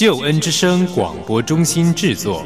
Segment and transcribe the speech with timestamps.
[0.00, 2.42] 救恩之声广播中心制作。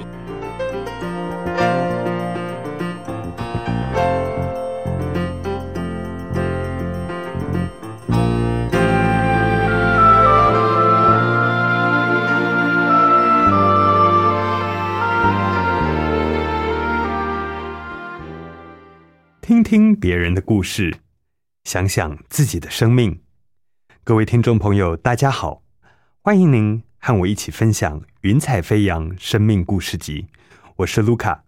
[19.40, 20.92] 听听别人的故事，
[21.62, 23.20] 想想自己的生命。
[24.02, 25.62] 各位听众朋友，大家好，
[26.20, 30.22] 欢迎您和我一起分享《云彩飞扬生命故事集》。
[30.76, 31.44] 我是卢卡。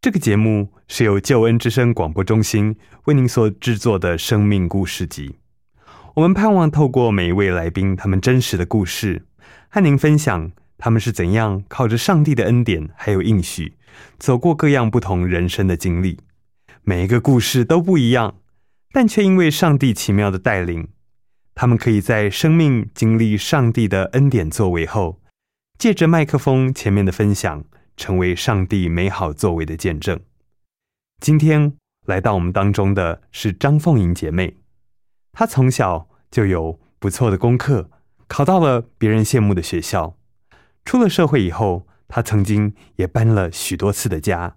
[0.00, 5.36] 这个节目是由救恩之声广播中心为您所制作的生命故事集。
[6.16, 9.26] 我们盼望透过每一位来宾他们真实的故事，
[9.68, 13.76] 和您分享他们是怎样靠着上帝的恩典还有应许，
[14.18, 16.18] 走过各样不同人生的经历。
[16.82, 18.34] 每一个故事都不一样，
[18.90, 20.88] 但却因为上帝奇妙的带领，
[21.60, 25.20] 他们可以在生命经历上帝的恩典作为后，
[25.76, 27.64] 借着麦克风前面的分享，
[27.96, 30.20] 成为上帝美好作为的见证。
[31.20, 31.72] 今天
[32.06, 34.58] 来到我们当中的是张凤莹姐妹，
[35.32, 37.90] 她从小就有不错的功课，
[38.28, 40.16] 考到了别人羡慕的学校。
[40.84, 44.56] 出了社会以后，她曾经也搬了许多次的家，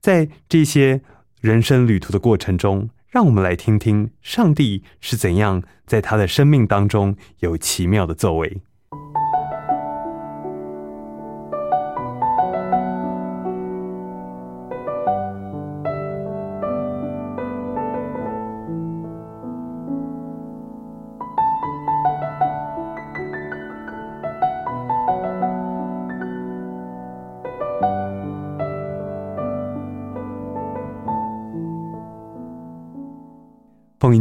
[0.00, 1.02] 在这些。
[1.40, 8.60] 人生旅途的过程中，让我们来听听上帝是怎样在他的生命当中有奇妙的作为。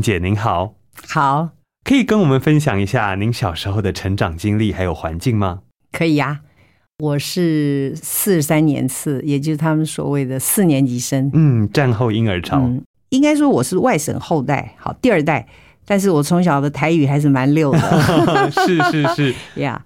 [0.02, 0.75] 姐您好，
[1.08, 1.50] 好，
[1.84, 5.59] 可以跟我们分享一下您小时候的成长经历还有环境吗？
[5.91, 6.41] 可以呀。
[7.00, 11.30] 我是四十三年次，也就是他们所谓的四年级生。
[11.34, 12.57] 嗯，战后婴儿潮。
[12.57, 15.47] 嗯，应该说我是外省后代，好第二代，
[15.86, 17.80] 但是我从小的台语还是蛮溜的。
[18.50, 19.80] 是是是 呀，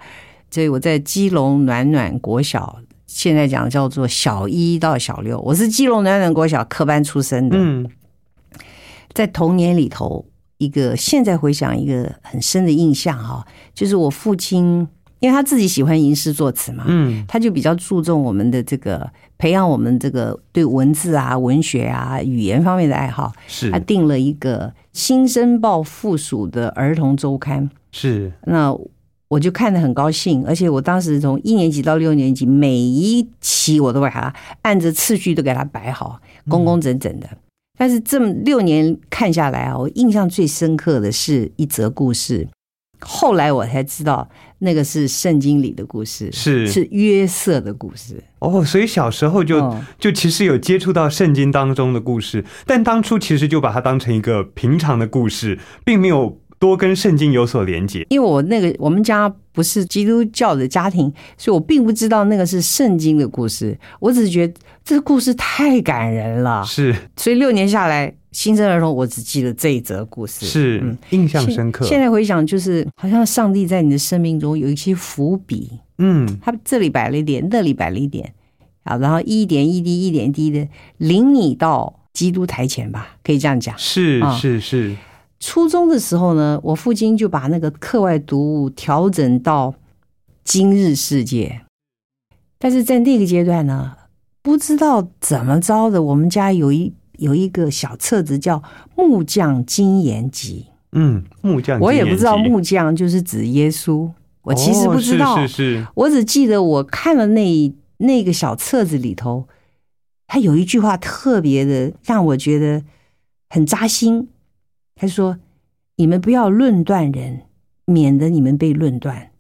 [0.50, 7.58] 所以我在基隆暖暖国小，现在讲叫做小一到小六，我是基隆暖暖国小科班出身的。
[7.60, 7.86] 嗯。
[9.14, 10.26] 在童年里头，
[10.58, 14.88] 一个现在回想一个很深的印象哈，就是我父亲，
[15.20, 23.32] 因为他自己喜欢吟诗作词嘛，嗯，他就比较注重我们的这个培养我们这个对文字啊、文学啊、语言方面的爱好。
[23.48, 28.76] 是他定了一个《新生报》附属的儿童周刊，是那
[29.28, 36.20] 我就看得很高兴，而且我当时从一年级到六年级，每一期我都把它按着次序都给它摆好，
[36.50, 37.30] 工工整整的。
[37.82, 42.48] 但是这么六年看下来啊，我印象最深刻的是一则故事。
[43.00, 48.24] 后来我才知道，那个是圣经里的故事，是是约瑟的故事。
[48.38, 56.40] 哦，所以小时候就就其实有接触到圣经当中的故事，但当初其实就把它当成一个平常的故事，并没有。
[56.62, 63.76] 多跟圣经有所连接，因为我那个我们家不是基督教的家庭，所以我并不知道那个是圣经的故事。
[64.00, 64.54] 我只是觉得
[64.86, 66.96] 这个故事太感人了，是。
[67.18, 71.84] 所以六年下来，新生儿童我只记得这一则故事，是印象深刻。
[71.84, 75.68] 现在回想，就是好像上帝在你的生命中有一些伏笔，
[75.98, 78.36] 嗯，他这里摆了一点，那里摆了一点，
[78.84, 80.68] 啊，然后一点一滴，一点一滴的
[80.98, 84.96] 领你到基督台前吧，可以这样讲，是是是。
[85.42, 89.74] 初中的时候呢，我父亲就把那个课外读物调整到
[90.44, 91.62] 今日世界，
[92.60, 93.98] 但是在那个阶段呢，
[94.44, 98.60] 不知道怎么着的，我们家有一有一个小册子叫
[98.96, 100.68] 《木匠金言集》。
[100.92, 104.12] 嗯，木匠，我也不知道木匠就是指耶稣，
[104.44, 109.48] 我其实不知道，是是，我只记得我看了那那个小册子里头，
[110.28, 112.84] 他有一句话特别的让我觉得
[113.50, 114.30] 很扎心。
[115.02, 115.36] 他说
[115.98, 117.42] ：“你们不要论断人，
[117.86, 119.32] 免得你们被论断，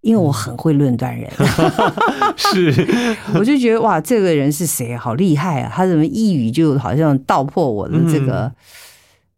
[0.00, 1.28] 因为我很会论断人。
[2.38, 2.86] ”是，
[3.34, 4.96] 我就觉得哇，这个人是谁？
[4.96, 5.72] 好厉害啊！
[5.74, 8.52] 他怎么一语就好像道破我的这个，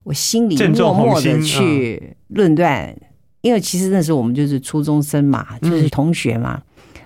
[0.04, 2.94] 我心里默默的去论断。
[3.40, 6.60] 因为其实那时候我们就是初中生嘛，就是同学嘛，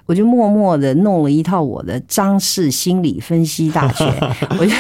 [0.07, 4.13] 我就默默的弄了一套我的张氏心理分析大全，
[4.59, 4.73] 我就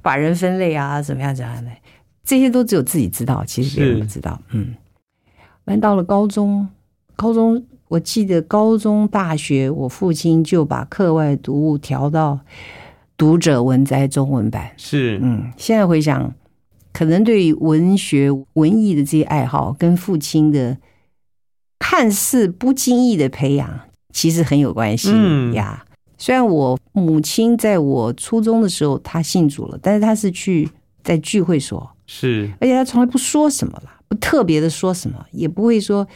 [0.00, 1.72] 把人分类啊，怎么样怎么样的，
[2.24, 4.40] 这些都只有自己知道，其实别人不知道。
[4.52, 4.74] 嗯，
[5.64, 6.68] 完到了高中，
[7.16, 12.40] 高中我记得高中、大学，我父亲就把课外读物调到
[13.16, 14.70] 读者文摘中文版。
[14.76, 16.32] 是，嗯，现在回想，
[16.92, 20.78] 可能对于文学、文艺的这些爱好，跟父亲的
[21.78, 23.80] 看似不经意的培养，
[24.12, 25.84] 其实很有关系嗯呀。
[26.16, 30.70] 虽然我母亲在我初中的时候她信主了，但是她是去
[31.02, 36.06] 在聚会所，是，而且他从来不说什么啦，不特别的说什么，也不会说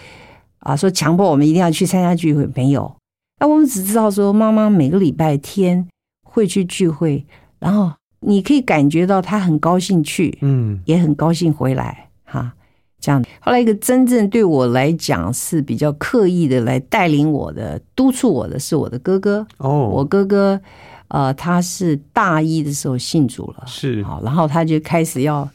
[0.59, 2.95] 啊说强迫我们一定要去参加聚会，没有。
[3.41, 5.89] 那我们只知道说，妈妈每个礼拜天
[6.23, 7.25] 会去聚会，
[7.59, 7.91] 然后
[8.21, 12.53] 你可以感觉到她很高兴去，嗯，也很高兴回来哈。
[13.01, 19.47] 这样，后来一个真正对我来讲是比较刻意的来带领我的、督促我的是我的哥哥。
[19.59, 20.61] 哦，我哥哥，
[21.09, 25.49] 呃，他是大一的时候信主了，是，好，然后他就开始要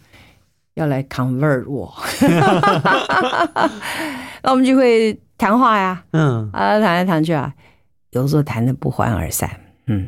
[0.75, 1.93] 要来 convert 我，
[4.43, 7.53] 那我们就会谈话呀，嗯，啊，谈来谈去啊，
[8.11, 9.49] 有时候谈的不欢而散。
[9.87, 10.07] 嗯，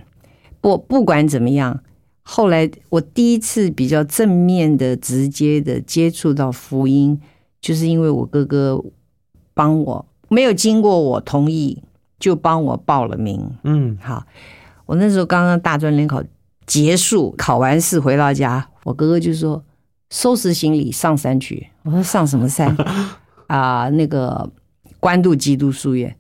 [0.62, 1.82] 不不管怎么样，
[2.22, 7.20] 后来我第一次比较正面的、直接的接触到福音，
[7.60, 8.82] 就是因为我哥哥
[9.54, 11.84] 帮我，没有经过我同意
[12.20, 13.58] 就帮我报了名。
[13.64, 14.26] 嗯，好，
[14.86, 16.24] 我那时候刚刚大专联考
[16.66, 19.62] 结束，考完试回到家，我哥哥就说
[20.14, 21.68] 收拾行李上山去。
[21.82, 22.78] 我说上什么山？
[23.48, 24.48] 啊、那个
[25.00, 26.16] 关渡基督书院。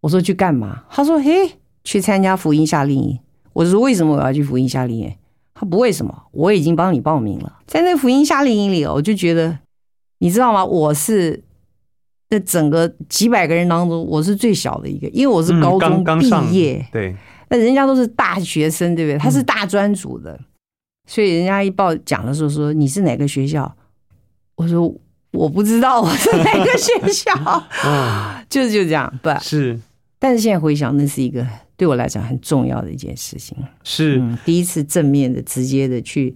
[0.00, 0.84] 我说去干嘛？
[0.88, 1.52] 他说嘿，
[1.84, 3.18] 去参加福音夏令营。
[3.52, 5.14] 我说为什么我要去福音夏令营？
[5.52, 7.58] 他不为什么，我已经帮你报名了。
[7.66, 9.58] 在那福音夏令营里，我就觉得，
[10.18, 10.64] 你知道吗？
[10.64, 11.44] 我是
[12.30, 16.86] 那整个几百个人当中，我是最小的一个，因为我是嗯高中毕刚刚上业。
[16.90, 17.14] 对，
[17.50, 19.18] 那人家都是大学生，对不对？
[19.18, 20.40] 他是大专组的，
[21.06, 23.76] 所以人家一报讲的时候说你是哪个学校，
[24.56, 24.92] 我说
[25.30, 27.32] 我不知道我是哪个学校，
[27.84, 29.12] 啊， 就是就这样。
[29.22, 29.30] 不。
[29.40, 29.78] 是。
[30.18, 33.56] 但是现在回想，那是一个对我来讲很重要的一件事情。
[33.84, 36.34] 是，嗯，第一次正面的、直接的去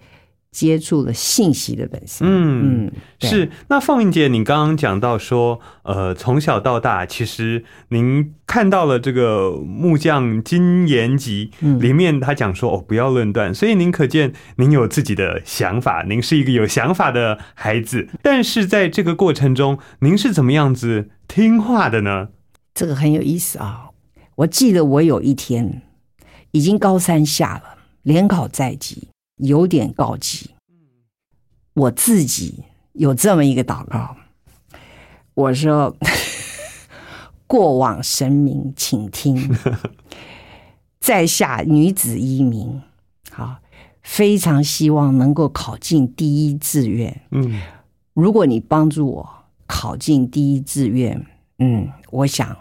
[0.53, 2.27] 接触了信息的本身。
[2.29, 18.09] 嗯嗯，是，那凤英姐，你刚刚讲到说，呃，从小到大，其实您看到了这个木匠金言集嗯里面，他讲说哦，不要论断，所以您可见您有自己的想法，您是一个有想法的孩子。
[18.23, 22.29] 但是在这个过程中，您是怎么样子听话的呢？
[22.75, 23.91] 这个很有意思啊！
[24.37, 25.83] 我记得我有一天
[26.53, 29.10] 已经高三下了，联考在即，
[29.43, 30.51] 有点告急。
[31.75, 34.17] 我自己有这么一个祷告，
[35.35, 35.97] 我说
[37.47, 39.57] ：“过往神明，请听，
[41.01, 42.83] 在下女子一名，
[43.31, 43.59] 好，
[44.03, 47.23] 非常希望能够考进第一志愿。
[47.31, 47.61] 嗯
[48.13, 49.31] 如果你帮助我
[49.67, 51.25] 考进第一志愿，
[51.59, 52.55] 嗯，我想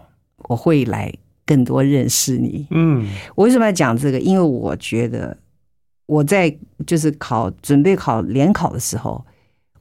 [0.50, 1.12] 我会来
[1.46, 2.68] 更多认识你。
[2.70, 4.20] 嗯我为什么要讲这个？
[4.20, 5.36] 因为我觉得
[6.10, 6.58] 我在
[6.88, 9.24] 就是考准备考联考的时候，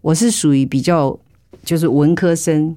[0.03, 1.19] 我是属于比较
[1.65, 2.77] 就是文科生，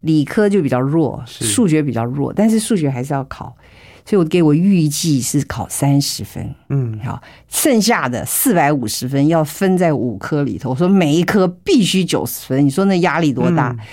[0.00, 3.56] 理科就比较弱，数学比较弱，但是数学还是要考，
[4.04, 6.52] 所以我给我预计是考三十分。
[6.70, 10.70] 嗯，好，剩下的四百五十分要分在五科里头。
[10.70, 13.70] 我说每一科必须九十分，你说那压力多大？
[13.70, 13.86] 嗯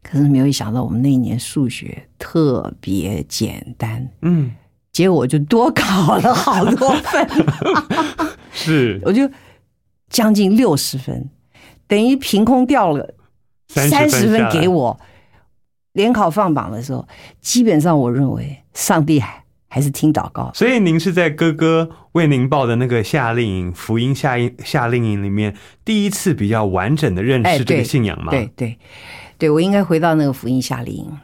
[0.00, 4.50] 可是没有想到，我们那一年数学特别简单，嗯，
[4.98, 7.28] 结果我就多考了好多分，
[8.50, 9.00] 是。
[9.04, 9.30] 我就
[10.10, 11.30] 将近六十分，
[11.86, 13.14] 等于凭空掉了
[13.72, 14.98] 30三十分给我。
[15.92, 17.06] 联考放榜的时候，
[17.40, 28.32] 基本上我认为上帝还还是听祷告，所以您是在哥哥为您报的那个夏令营福音夏令夏令营里面，第一次比较完整的认哎识这个信仰吗？
[28.32, 28.76] 对对。
[29.38, 30.92] 对，我应该回到那个福音夏令。
[30.92, 31.16] 营，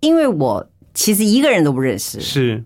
[0.00, 2.64] 因为我其实一个人都不认识，是，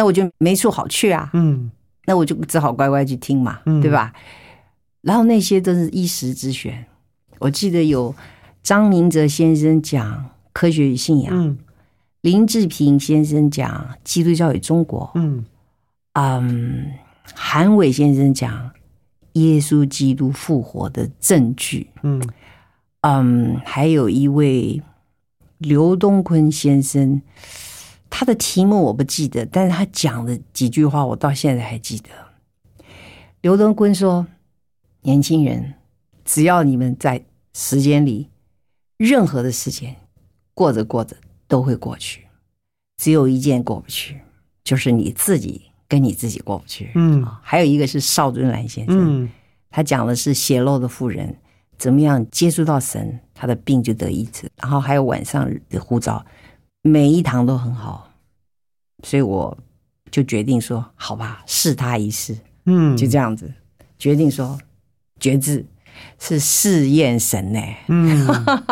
[0.00, 1.70] 那我就没处好去啊，嗯。
[2.06, 3.82] 那我就只好乖乖去听嘛，嗯。
[3.82, 4.14] 对吧？
[5.02, 6.86] 然后那些都是一时之选，
[7.38, 8.14] 我记得有
[8.62, 11.58] 张明哲先生讲科学与信仰，嗯。
[12.22, 15.44] 林志平先生讲基督教与中国，嗯。
[16.14, 16.92] 嗯，
[17.34, 18.70] 韩伟先生讲
[19.34, 22.26] 耶稣基督复活的证据，嗯。
[23.02, 24.82] 嗯，还有一位
[25.58, 27.20] 刘东坤先生，
[28.10, 32.08] 他的题目我不记得，但是他讲的几句话我到现在还记得。
[33.40, 34.26] 刘东坤说
[35.02, 35.74] ：“年轻人，
[36.24, 37.24] 只要你们在
[37.54, 38.28] 时间里，
[38.98, 39.96] 任何的时间
[40.52, 41.16] 过着过着
[41.48, 42.26] 都会过去，
[42.98, 44.20] 只有一件过不去，
[44.62, 46.90] 就是你自己跟你自己过不去。
[46.96, 49.30] 嗯啊还有一个是邵尊兰先生，嗯
[49.70, 51.34] 他讲的是血漏的妇人
[51.78, 54.50] 怎么样接触到神，他的病就得医治。
[54.56, 56.22] 然后还有晚上的呼召，
[56.82, 58.10] 每一堂都很好，
[59.02, 59.56] 所以我
[60.10, 63.52] 就决定说，好吧，试他一试，嗯，就这样子。
[63.98, 64.58] 决定说，
[65.18, 65.66] 觉志
[66.18, 68.26] 是试验神呢、嗯，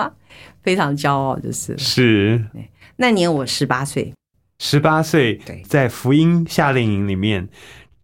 [0.63, 1.77] 非常骄傲就是。
[1.77, 2.43] 是。
[2.97, 4.15] 那年我十八岁，
[4.59, 7.49] 十八岁对，在福音夏令营里面，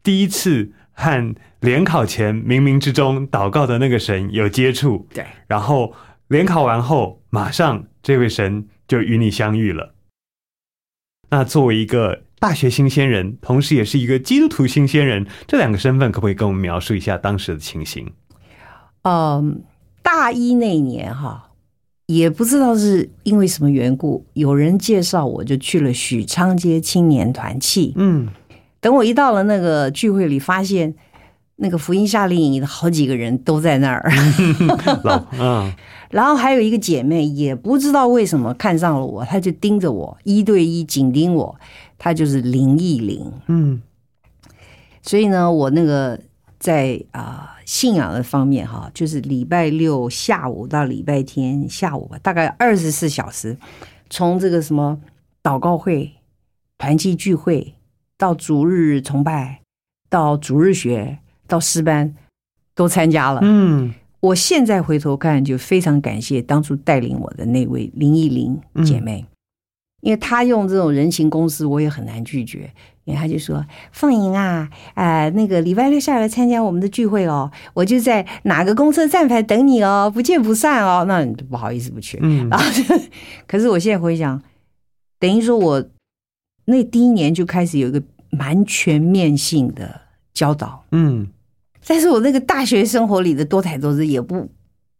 [0.03, 5.95] 第一次和联考前冥冥之中祷告的那个神有接触，对，然后
[6.29, 9.94] 联考完后，马上这位神就与你相遇了。
[11.37, 18.07] 那作为一个大学新鲜人，同时也是一个基督徒新鲜人，这两个身份可不可以跟我们描述一下当时的情形？
[19.03, 19.61] 嗯，
[20.01, 21.51] 大一那年哈，
[22.07, 27.93] 也不知道是因为什么缘故，有人介绍我就去了许昌街青年团契。
[27.97, 28.29] 嗯
[28.81, 30.95] 等我一到了那个聚会里，发现
[31.57, 34.11] 那个福音夏令营的好几个人都在那儿，
[35.05, 35.73] 老嗯
[36.11, 41.57] 然后还有一个姐妹也不知道为什么看上了我，她就盯着我，一对一紧盯我，
[41.99, 43.33] 她就是林忆玲。
[43.49, 43.83] 嗯。
[45.03, 46.19] 所以呢，我那个
[46.59, 53.59] 在啊、信仰的方面哈，就是礼拜六下午到礼拜天下午吧，大概二十四小时，
[54.09, 55.01] 从这个什么
[55.43, 56.13] 祷告会、
[56.79, 57.75] 团契聚会
[58.17, 59.61] 到逐日崇拜，
[60.09, 62.15] 到逐日学，到师班，
[62.75, 63.41] 都参加了。
[63.43, 69.27] 嗯我现在回头看，就非常感谢当初带领我的那位林忆玲姐妹，
[70.01, 72.73] 因为她用这种人情公司，我也很难拒绝。
[73.05, 82.19] 因为她就说：“凤莹啊，呃，那个礼拜六下来参加我们的聚会哦，我就在哪个公车站牌等你哦，不见不散哦。”那不好意思不去。
[82.23, 82.83] 嗯然后就，
[83.47, 84.43] 可是我现在回想，
[85.19, 85.85] 等于说我
[86.65, 90.01] 那第一年就开始有一个蛮全面性的
[90.33, 90.83] 教导。
[90.93, 91.29] 嗯
[91.87, 94.51] 但是我那个大学生活里的多才多姿也不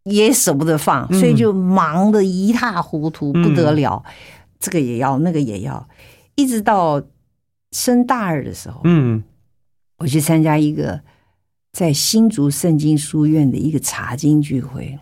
[0.03, 4.03] 也舍不得放，嗯所以就忙得一塌糊涂，不得了。
[4.59, 5.87] 这个也要，那个也要，
[6.35, 7.01] 一直到
[7.71, 9.23] 升大二的时候，嗯
[9.97, 11.01] 我去参加一个
[11.71, 14.97] 在新竹圣经书院的一个查经聚会。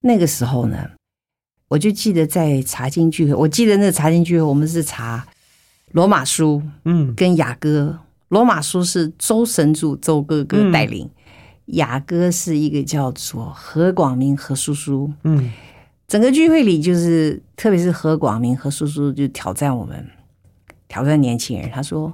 [0.00, 0.90] 那个时候呢，
[1.68, 5.26] 我就记得在查经聚会，我记得那个查经聚会，我们是查
[5.92, 8.00] 罗马书，嗯跟雅歌。
[8.34, 11.08] 罗马书是周神主周哥哥带领，
[11.66, 15.12] 雅歌是一个叫做何广明何叔叔。
[15.22, 15.52] 嗯
[16.08, 20.04] 整个聚会里，就是特别是何广明何叔叔就挑战我们，
[20.88, 21.70] 挑战年轻人。
[21.70, 22.12] 他说：“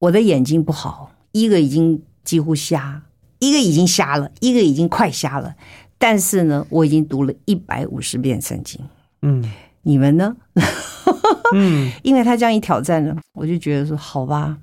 [0.00, 3.02] 我的眼睛不好，一个已经几乎瞎，
[3.40, 5.54] 一个已经瞎了，一个已经快瞎了。
[5.98, 8.80] 但是呢，我已经读了一百五十遍圣经。
[9.20, 9.44] 嗯
[9.82, 10.34] 你们呢？”
[11.54, 14.56] 嗯因为他这样一挑战呢，我就觉得说好吧，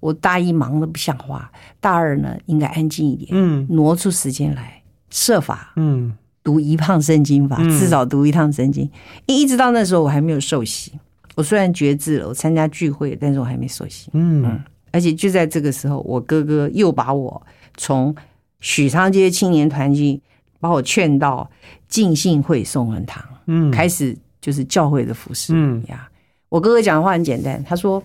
[0.00, 1.50] 我大一忙得不像话，
[1.80, 6.12] 大二呢应该安静一点，嗯挪出时间来设法嗯
[6.42, 8.88] 读一趟圣经吧，嗯至少读一趟圣经。
[9.26, 10.92] 一直到那时候我还没有受洗，
[11.34, 14.10] 我虽然觉志了，我参加聚会，但是我还没受洗。
[14.12, 17.42] 嗯而且就在这个时候，我哥哥又把我
[17.76, 18.14] 从
[18.60, 20.20] 许昌街青年团契
[20.60, 21.48] 把我劝到
[21.88, 25.52] 浸信会宋文堂，嗯开始就是教会的服饰。
[25.54, 26.08] 嗯呀，
[26.48, 28.02] 我哥哥讲的话很简单，他说：“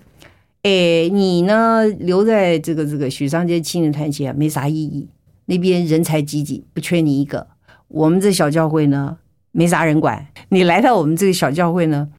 [0.64, 5.08] 诶，你呢留在这个这个许昌街青年团契啊，没啥意义，
[5.46, 7.48] 那边人才济济，不缺你一个。
[7.90, 9.18] 我们这小教会呢，
[9.52, 12.10] 没啥人管，你来到我们这个小教会呢，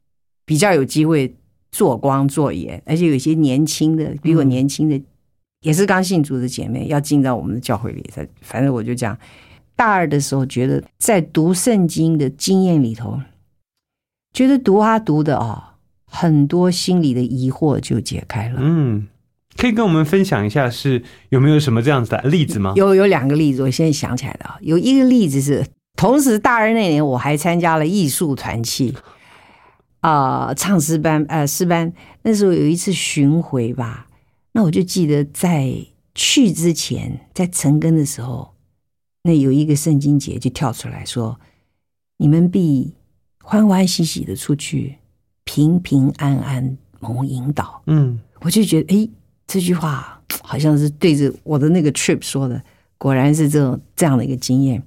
[0.45, 1.35] 比较有机会
[1.71, 5.01] 做光做盐，而且有些年轻的，比我年轻的，
[5.61, 8.03] 也是刚信主的姐妹要进到我们的教会里。
[8.13, 9.17] 才反正我就讲，
[9.75, 13.19] 大二的时候觉得在读圣经的经验里头，
[14.33, 15.74] 觉得读啊读的啊、
[16.15, 18.59] 很多心里的疑惑就解开了。
[18.61, 19.07] 嗯，
[19.57, 22.73] 可以跟我们分享一下是有没有什么这样子的例子吗？
[22.77, 25.65] 有有两个例子，我现在想起来的啊，有一个例子是，
[25.97, 28.95] 同时大二那年我还参加了艺术团契，
[29.99, 31.91] 啊、唱诗班，呃，诗班。
[32.23, 34.07] 那时候有一次巡回吧，
[34.53, 35.75] 那我就记得在
[36.15, 38.53] 去之前，在成根的时候，
[39.23, 41.39] 那有一个圣经节就跳出来说
[42.17, 42.95] ：“你们必
[43.43, 44.97] 欢欢喜喜的出去，
[45.45, 49.09] 平平安安蒙引导。”嗯我就觉得，哎，
[49.47, 52.61] 这句话 好像是对着我的那个 trip 说的，
[52.97, 54.83] 果然是这种这样的一个经验。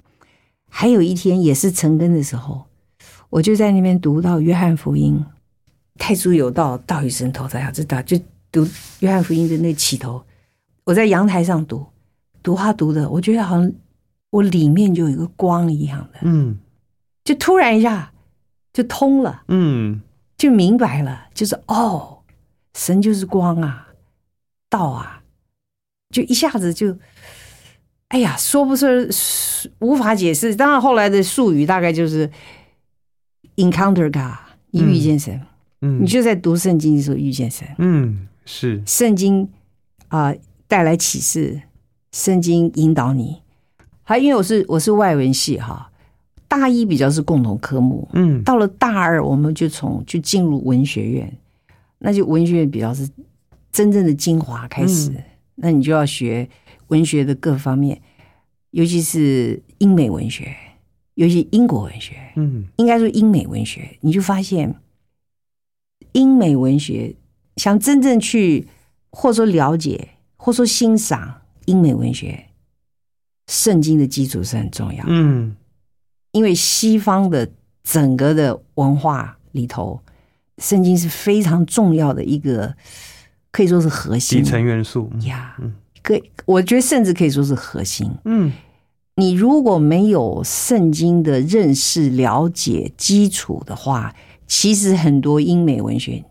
[0.68, 2.66] 还有一天也是成根的时候，
[3.30, 5.24] 我就在那边读到约翰福音，
[5.96, 8.20] 太初有道，道与神同在，要知道，就
[8.52, 8.68] 读
[9.00, 10.22] 约翰福音的那起头。
[10.84, 11.86] 我在阳台上读，
[12.42, 13.72] 读他读的，我觉得好像
[14.30, 16.58] 我里面就有一个光一样的，嗯
[17.24, 18.12] 就突然一下
[18.72, 19.42] 就通了。
[19.48, 20.00] 嗯
[20.38, 22.20] 就明白了，就是哦，
[22.74, 23.88] 神就是光啊，
[24.70, 25.22] 道啊，
[26.10, 26.96] 就一下子就，
[28.08, 28.86] 哎呀，说不出，
[29.80, 30.54] 无法解释。
[30.54, 32.30] 当然后来的术语大概就是
[33.56, 34.38] encounter God，
[34.70, 35.42] 你遇见神，
[35.80, 37.66] 嗯你就在读圣经的时候遇见神。
[37.78, 39.50] 嗯是圣经
[40.06, 40.32] 啊、
[40.66, 41.60] 带来启示，
[42.12, 43.42] 圣经引导你。
[44.04, 45.90] 还因为我是我是外文系哈，
[46.48, 48.42] 大一比较是共同科目，嗯。
[48.42, 51.32] 到了大二我们就从就进入文学院，
[51.98, 53.08] 那就文学院比较是
[53.70, 55.22] 真正的精华开始，嗯。
[55.56, 56.48] 那你就要学
[56.88, 58.00] 文学的各方面，
[58.70, 60.56] 尤其是英美文学，
[61.14, 62.64] 尤其英国文学，嗯。
[62.76, 64.74] 应该说英美文学，你就发现
[66.12, 67.14] 英美文学
[67.56, 68.66] 想真正去
[69.10, 72.46] 或者说了解或者说欣赏英美文学，
[73.48, 75.54] 圣经的基础是很重要，嗯
[76.38, 77.48] 因为西方的
[77.82, 80.00] 整个的文化里头，
[80.58, 82.72] 圣经是非常重要的一个，
[83.50, 85.74] 可以说是核心底层元素，嗯呀嗯。
[86.00, 88.08] 可以，我觉得甚至可以说是核心。
[88.24, 88.52] 嗯
[89.16, 94.14] 你如果没有圣经的认识、了解基础的话，
[94.46, 96.24] 其实很多英美文学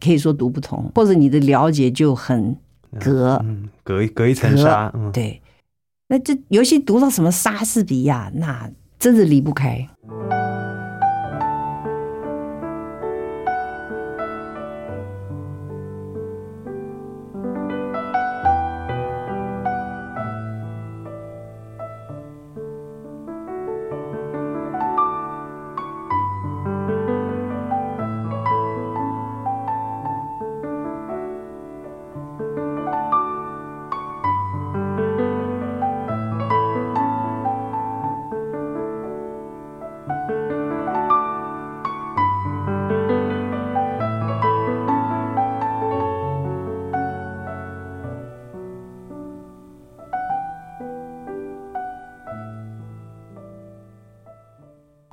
[0.00, 2.56] 可以说读不通，或者你的了解就很
[2.98, 3.38] 隔。
[3.44, 5.42] 嗯，隔一隔一层纱，嗯，对，
[6.08, 9.88] 那这尤其读到什么莎士比亚，那真的离不开。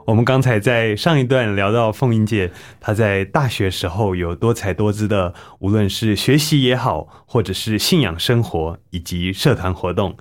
[0.08, 10.16] 我们刚才在上一段聊到凤英姐，她在大学时候有多彩多姿的，无论是学习也好，或者是信仰生活以及社团活动。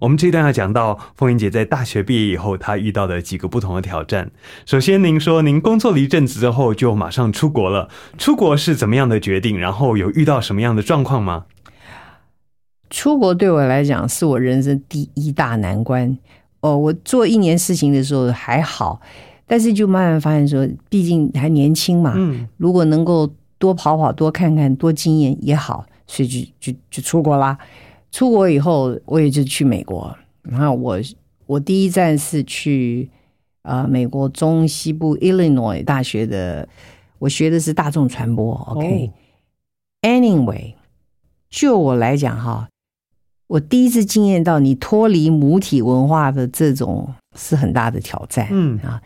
[0.00, 4.30] 我们这段要讲到凤英姐在大学毕业以后，她遇到的几个不同的挑战。
[4.64, 9.58] 首先，您说您工作了一阵子之后就马上出国了，出国是怎么样的决定？
[9.58, 11.46] 然后有遇到什么样的状况吗？
[12.88, 16.16] 出国对我来讲是我人生第一大难关。
[16.60, 19.00] 哦，我做一年事情的时候还好，
[19.52, 27.58] 但是就慢慢发现说，毕竟还年轻嘛，嗯如果能够多跑跑、多看看、多经验也好，所以就就就出国啦。
[28.10, 30.16] 出国以后，我也就去美国。
[30.40, 30.98] 然后我
[31.44, 33.10] 我第一站是去
[33.60, 36.66] 呃美国中西部 Illinois 大学的，
[37.18, 38.54] 我学的是大众传播。
[38.70, 39.10] OK，、
[40.00, 40.76] Anyway，
[41.50, 42.70] 就我来讲哈，
[43.48, 48.48] 我第一次经验到你脱离母体文化的这种是很大的挑战。
[48.50, 49.02] 嗯啊，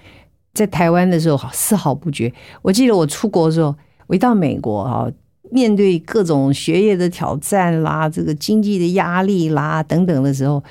[0.56, 2.32] 在台湾的时候丝毫不觉。
[2.62, 3.72] 我记得我出国的时候，
[4.08, 5.08] 我一到美国哈，
[5.52, 10.64] 面对各种学业的挑战啦，这个经济的压力啦等等的时候，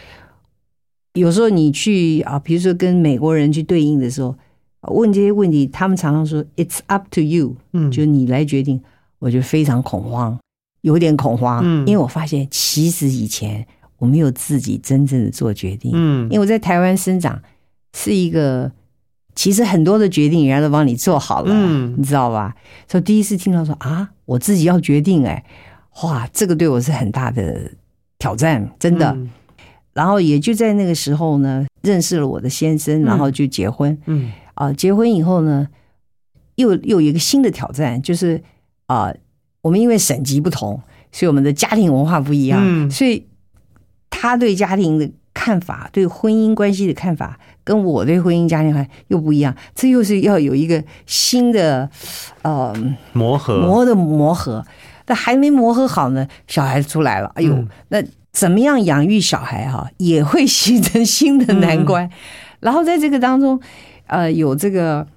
[1.13, 4.35] 有时候你去啊，比如说跟美国人去对应的时候，
[4.81, 8.81] 啊问这些问题，他们常常说 "It's up to you"，嗯就你来决定。
[9.19, 10.37] 我就非常恐慌，
[10.81, 13.65] 有点恐慌，嗯因为我发现其实以前
[13.97, 17.41] 我没有自己真正的做决定，嗯因为我在台湾生长
[17.95, 18.71] 是一个，
[19.35, 22.55] 其实很多的决定人家都帮你做好了，嗯你知道吧？
[22.87, 25.43] 所以第一次听到说啊，我自己要决定、哎，
[26.03, 27.71] 哇，这个对我是很大的
[28.17, 29.11] 挑战，真的。
[29.11, 29.29] 嗯
[29.95, 33.97] 然后也就在那个时候呢，认识了我的先生，然后就结婚。
[34.07, 35.65] 嗯啊、结婚以后呢，
[36.55, 38.43] 又又有一个新的挑战，就是
[38.87, 39.13] 啊、
[39.61, 40.81] 我们因为省级不同，
[41.13, 43.25] 所以我们的家庭文化不一样，嗯所以
[44.09, 51.89] 他对家庭的看法，对婚姻关系的看法，跟我对婚姻家庭还又不一样，这又是要有一个新的
[52.43, 52.73] 呃
[53.11, 53.57] 磨合。
[53.57, 54.63] 磨的磨合，
[55.03, 57.67] 但还没磨合好呢，小孩出来了，哎呦，嗯。
[57.89, 58.01] 那
[58.31, 62.09] 怎么样养育小孩哈、也会形成新的难关。
[62.59, 63.59] 然后在这个当中，
[64.07, 65.07] 呃，有这个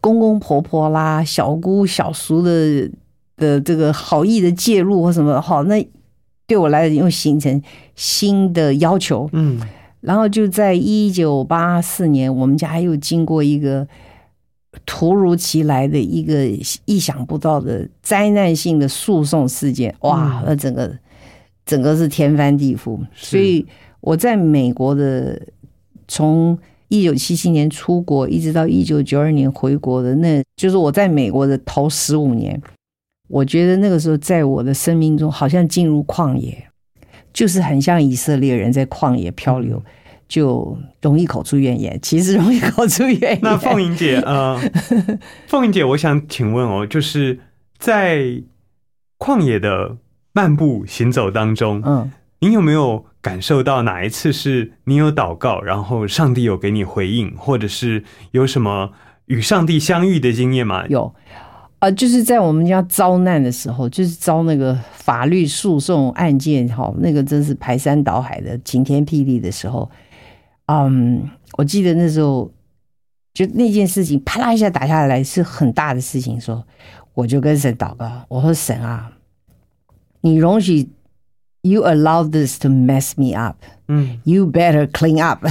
[0.00, 2.88] 公公婆婆啦、小姑小叔的
[3.36, 5.84] 的这个好意的介入或什么，好，那
[6.46, 7.60] 对我来讲又形成
[7.96, 9.28] 新的要求。
[9.32, 9.60] 嗯
[10.02, 13.88] 然后就在一九八四年，我们家又经过一个
[14.84, 16.46] 突如其来的一个
[16.84, 20.98] 意想不到的灾难性的诉讼事件，哇嗯，那整个
[21.64, 22.98] 整个是天翻地覆。
[23.14, 23.64] 所以
[24.00, 25.40] 我在美国的
[26.08, 32.60] 从一九七七年出国，一直到一九九二年回国的，那就是我在美国的头十五年。
[33.28, 36.66] 我觉得那个时候，在我的生命中，好像进入旷野，
[37.32, 39.82] 就是很像以色列人在旷野漂流，
[40.28, 41.98] 就容易口出怨言。
[42.02, 43.38] 其实容易口出怨言。
[43.42, 44.60] 那凤英姐，呃，
[45.48, 47.40] 凤英姐，我想请问哦，就是
[47.78, 48.42] 在
[49.18, 49.96] 旷野的
[50.32, 58.92] 漫步行走当中，嗯，您有没有感受到哪一次是你有祷告，然后上帝有给你回应，或者是有什么
[59.26, 60.86] 与上帝相遇的经验吗？
[60.88, 61.14] 有。
[61.82, 69.90] 啊，就是在我们家遭难的时候，就是遭那个法律诉讼案件，哈，那个真是排山倒海的晴天霹雳的时候。
[70.66, 72.48] 嗯，我记得那时候，
[73.34, 76.64] 就那件事情啪啦一下打下来是很大的事情，说
[77.14, 79.10] 我就跟神祷告，我说神啊，
[80.20, 80.88] 你容许
[81.62, 83.56] ，You allow this to mess me up，
[83.88, 85.44] 嗯，You better clean up。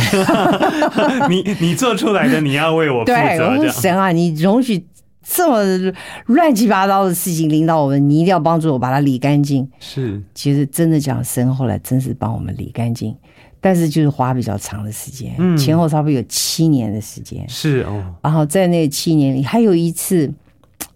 [1.30, 4.88] 你你做出来的，你要为我负责，对，我这样说神啊，你容许
[5.24, 5.94] 这么
[6.26, 9.68] 乱七八糟的事情领导我们，你一定要帮助我把它理干净。
[9.80, 10.22] 是。
[10.34, 13.16] 其实真的讲，神后来真是帮我们理干净，
[13.60, 15.58] 但是就是花比较长的时间，嗯。
[15.58, 17.48] 前后差不多有七年的时间。
[17.48, 20.32] 是哦，然后在那七年里，还有一次，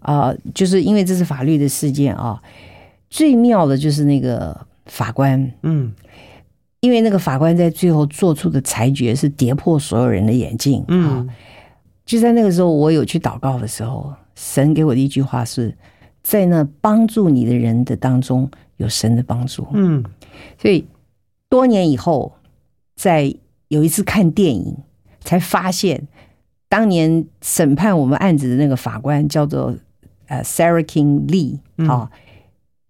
[0.00, 2.42] 啊、就是因为这是法律的事件啊，
[3.08, 5.92] 最妙的就是那个法官，嗯。
[6.80, 11.28] 因为那个法官在最后做出的裁决是跌破所有人的眼镜，啊嗯
[12.06, 15.76] 就在那个时候，我有去祷告的时候，神给我的一句话是：
[16.22, 19.66] 在那帮助你的人的当中，有神的帮助。
[19.74, 20.04] 嗯。
[20.56, 20.86] 所以
[21.48, 22.32] 多年以后，
[22.94, 23.34] 在
[23.68, 24.76] 有一次看电影，
[25.20, 26.06] 才发现
[26.68, 29.74] 当年审判我们案子的那个法官叫做
[30.28, 31.88] 呃 Sarah King Lee 嗯。
[31.88, 32.10] 啊、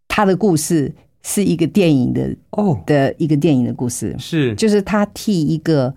[0.09, 4.55] 他的故事是一个电影的哦，的一个电影的故事，是。
[4.57, 5.95] 就是他替一个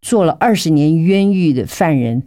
[0.00, 2.22] 做了二十年冤狱的犯人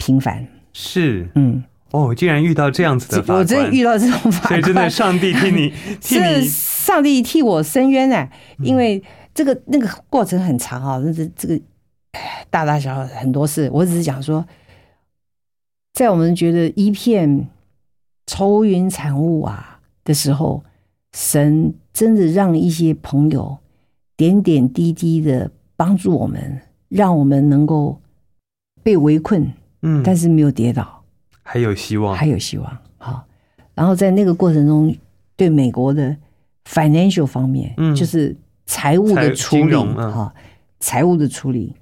[0.00, 0.44] 平凡。
[0.72, 1.28] 是。
[1.34, 8.66] 嗯，哦，竟然遇到这样子的法官，我真的遇到这种法官，所以真的上帝替你 替是你上帝替我伸冤哎、嗯。
[8.66, 9.00] 因为
[9.34, 11.54] 这个那个过程很长啊，那这这个
[12.12, 14.44] 哎大大小小很多事，我只是讲说，
[15.92, 17.48] 在我们觉得一片
[18.26, 20.64] 愁云惨雾啊的时候，
[21.12, 23.58] 神真的让一些朋友
[24.16, 28.00] 点点滴滴的帮助我们，让我们能够
[28.82, 31.02] 被围困，嗯，但是没有跌倒。
[31.42, 32.78] 还有希望，还有希望。
[32.98, 33.24] 好，
[33.74, 34.94] 然后在那个过程中，
[35.36, 36.16] 对美国的
[36.64, 40.32] financial 方面，嗯就是财务的处理，哈、
[40.78, 41.74] 财务的处理，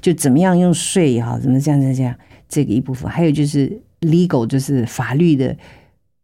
[0.00, 2.14] 就怎么样用税也好，怎么这样这样这样，
[2.48, 5.56] 这个一部分，还有就是 legal，就是法律的。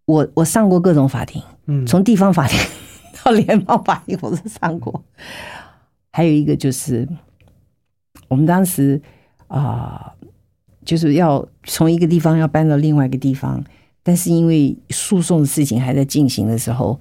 [0.06, 2.56] 我我上过各种法庭，嗯从地方法庭
[3.24, 5.02] 到联邦法庭，我都上过。
[6.12, 7.06] 还有一个就是，
[8.28, 9.02] 我们当时
[9.48, 10.14] 啊、
[10.86, 13.62] 就是要从一个地方要搬到另外一个地方，
[14.02, 16.98] 但是因为诉讼的事情还在进行的时候，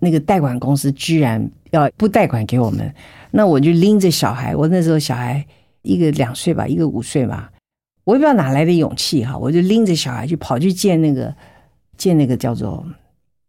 [0.00, 2.92] 那个贷款公司居然要不贷款给我们，
[3.30, 5.46] 那我就拎着小孩，我那时候小孩
[5.82, 7.52] 一个两岁吧，一个五岁吧，
[8.04, 11.34] 我也不知道哪来的勇气哈，我就拎着小孩就跑去见那个
[11.96, 12.84] 见那个叫做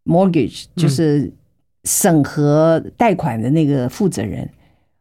[0.06, 1.32] mortgage，就是
[1.86, 4.50] 审核贷款的那个负责人，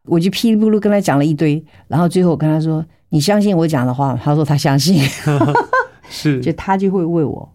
[0.05, 5.03] 我就噼里啪啦跟他讲了一堆，然后最后跟他说：“你相信我讲的话吗？”他说他相信，
[6.09, 7.53] 是 就他就会为我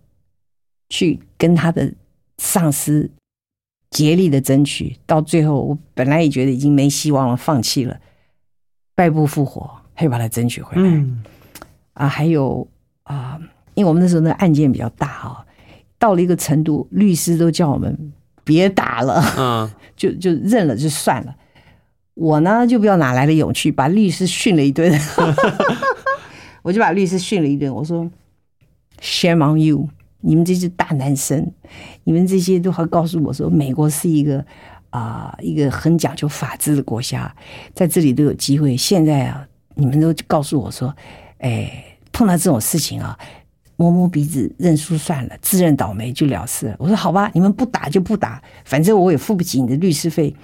[0.89, 1.93] 去跟他的
[2.39, 3.11] 上司
[3.91, 7.99] 竭力的争取，到最后我本来也觉得已经没希望了，放弃了，
[8.95, 10.83] 败不复活，还把他争取回来。
[10.89, 11.23] 嗯
[11.95, 12.67] 啊，还有
[13.05, 13.39] 啊，
[13.75, 15.47] 因为我们那时候那个案件比较大哦、
[15.99, 18.13] 到了一个程度，律师都叫我们
[18.43, 21.35] 别打了，嗯 就就认了就算了。
[22.15, 24.93] 我呢就不知道哪来的勇气，把律师训了一顿，
[26.63, 27.75] 我就把律师训了一顿。
[27.75, 28.09] 我说
[29.01, 29.89] ：“Shame on you！
[30.21, 31.53] 你们这些大男生，
[32.05, 34.45] 你们这些都还告诉我说，美国是一个
[34.91, 37.35] 啊、一个很讲究法治的国家，
[37.75, 38.77] 在这里都有机会。
[38.77, 40.95] 现在啊，你们都告诉我说，
[41.39, 43.19] 哎，碰到这种事情啊，
[43.77, 46.77] 摸摸鼻子认输算了，自认倒霉就了事了。
[46.79, 50.35] 我说好吧，你们不打就不打，反正我也付不起你的律师费，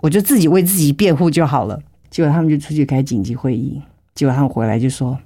[0.00, 1.80] 我就自己为自己辩护就好了。
[2.10, 3.82] 结果他们就出去开紧急会议，
[4.14, 5.18] 结果他们回来就说：“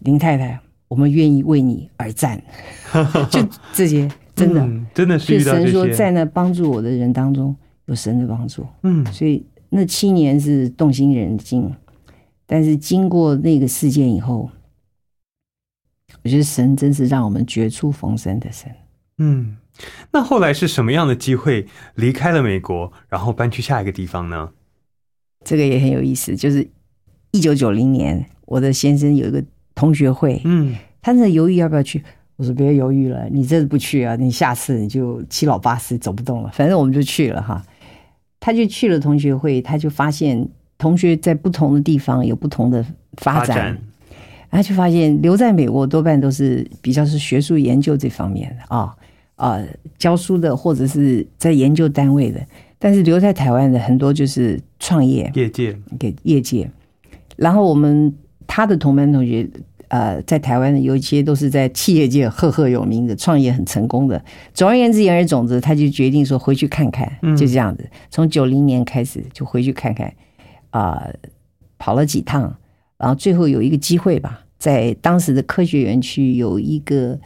[0.00, 2.40] 林太太，我们愿意为你而战。”
[3.30, 8.66] 就这些，真的，嗯真的是神说，在那帮助我的人当中有神的帮助。
[8.82, 11.74] 嗯所以那七年是动心忍静，
[12.46, 14.50] 但是经过那个事件以后，
[16.22, 18.70] 我觉得神真是让我们绝处逢生的神。
[19.18, 19.56] 嗯。
[20.12, 24.50] 那后来是什么样的机会离开了美国，然后搬去下一个地方呢？
[25.44, 26.68] 这个也很有意思，就是
[27.30, 29.42] 一九九零年，我的先生有一个
[29.74, 32.02] 同学会，嗯他在犹豫要不要去。
[32.36, 36.50] 我说别犹豫了，你这次不去啊，你下次你就七老八十走不动了。
[36.52, 37.60] 反正我们就去了哈。
[38.38, 43.76] 他就去了同学会，他就发现同学在不同的地方有不同的发展，
[44.52, 48.94] 他就发现留在美国多半都是比较是学术研究这方面的啊
[49.38, 49.64] 啊、
[49.96, 52.44] 教书的或者是在研究单位的，
[52.78, 56.68] 但是留在台湾的很多就是创业，业界给业界。
[57.36, 58.12] 然后我们
[58.48, 59.48] 他的同班同学，
[59.86, 64.20] 呃，在台湾的有一些都是在企业界赫赫有名的，创业很成功的。
[64.52, 67.88] 总而言之，言而总之，他就决定说回去看看，就这样子。
[68.10, 70.12] 从九零年开始就回去看看，
[70.70, 71.08] 啊、
[71.78, 72.56] 跑了几趟，
[72.98, 77.16] 然后最后有一个机会吧，在当时的科学园区有一个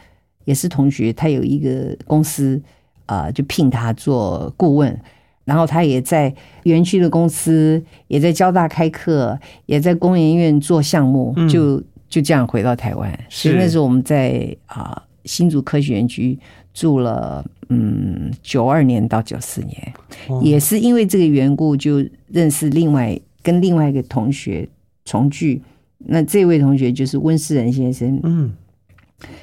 [0.45, 2.61] 也是同学，他有一个公司
[3.05, 4.99] 啊、就聘他做顾问。
[5.45, 13.11] 然后他也在园区的公司，也在交大开课，也在工研院做项目，嗯就就这样回到台湾。
[13.27, 16.39] 所以是那时候我们在啊、新竹科学园区
[16.73, 19.93] 住了，嗯，九二年到九四年，
[20.29, 24.65] 哦也是因为这个缘故，就认识另外跟另外一个同学
[25.03, 25.61] 重聚。
[25.97, 28.49] 那这位同学就是温世仁先生，嗯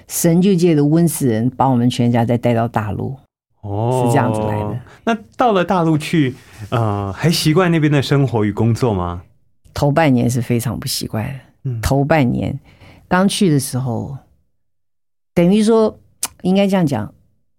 [0.09, 3.17] 神就借着温死人把我们全家再带到大陆。
[3.63, 4.81] 哦是这样子来的。
[5.05, 6.35] 那到了大陆去，
[6.71, 9.23] 呃，还习惯那边的生活与工作吗？
[9.75, 11.35] 头半年是非常不习惯的。
[11.65, 12.59] 嗯头半年
[13.07, 14.17] 刚去的时候，
[15.35, 15.99] 等于说
[16.41, 17.13] 应该这样讲，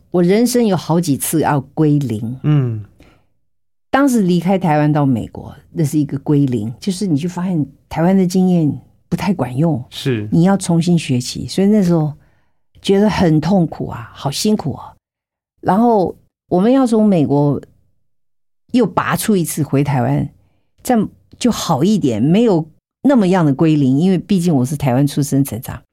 [0.09, 2.39] 我人生有好几次要归零。
[2.41, 2.83] 嗯
[3.91, 8.81] 当时离开台湾到美国，那是一个归零，就是你就发现台湾的经验
[9.11, 12.13] 不太管用，是你要重新学习，所以那时候
[12.81, 14.93] 觉得很痛苦啊，好辛苦啊。
[15.59, 16.15] 然后
[16.47, 17.61] 我们要从美国
[18.71, 20.29] 又拔出一次回台湾，
[20.81, 22.65] 这样就好一点，没有
[23.03, 25.83] 那么样的归零，因为毕竟我是台湾出生成长。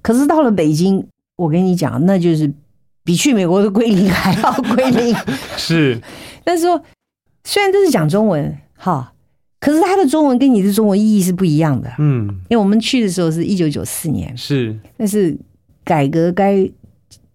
[0.00, 1.04] 可是到了北京，
[1.34, 2.54] 我跟你讲，那就是
[3.02, 5.12] 比去美国的归零还要归零。
[5.58, 6.00] 是，
[6.44, 6.80] 但是说，
[7.42, 9.12] 虽然都是讲中文，哈，
[9.60, 11.92] 可是他的中文跟你的中文意义是不一样的。
[11.98, 12.26] 嗯。
[12.48, 15.38] 因为我们去的时候是一九九四年，是，那是
[15.84, 16.68] 改革该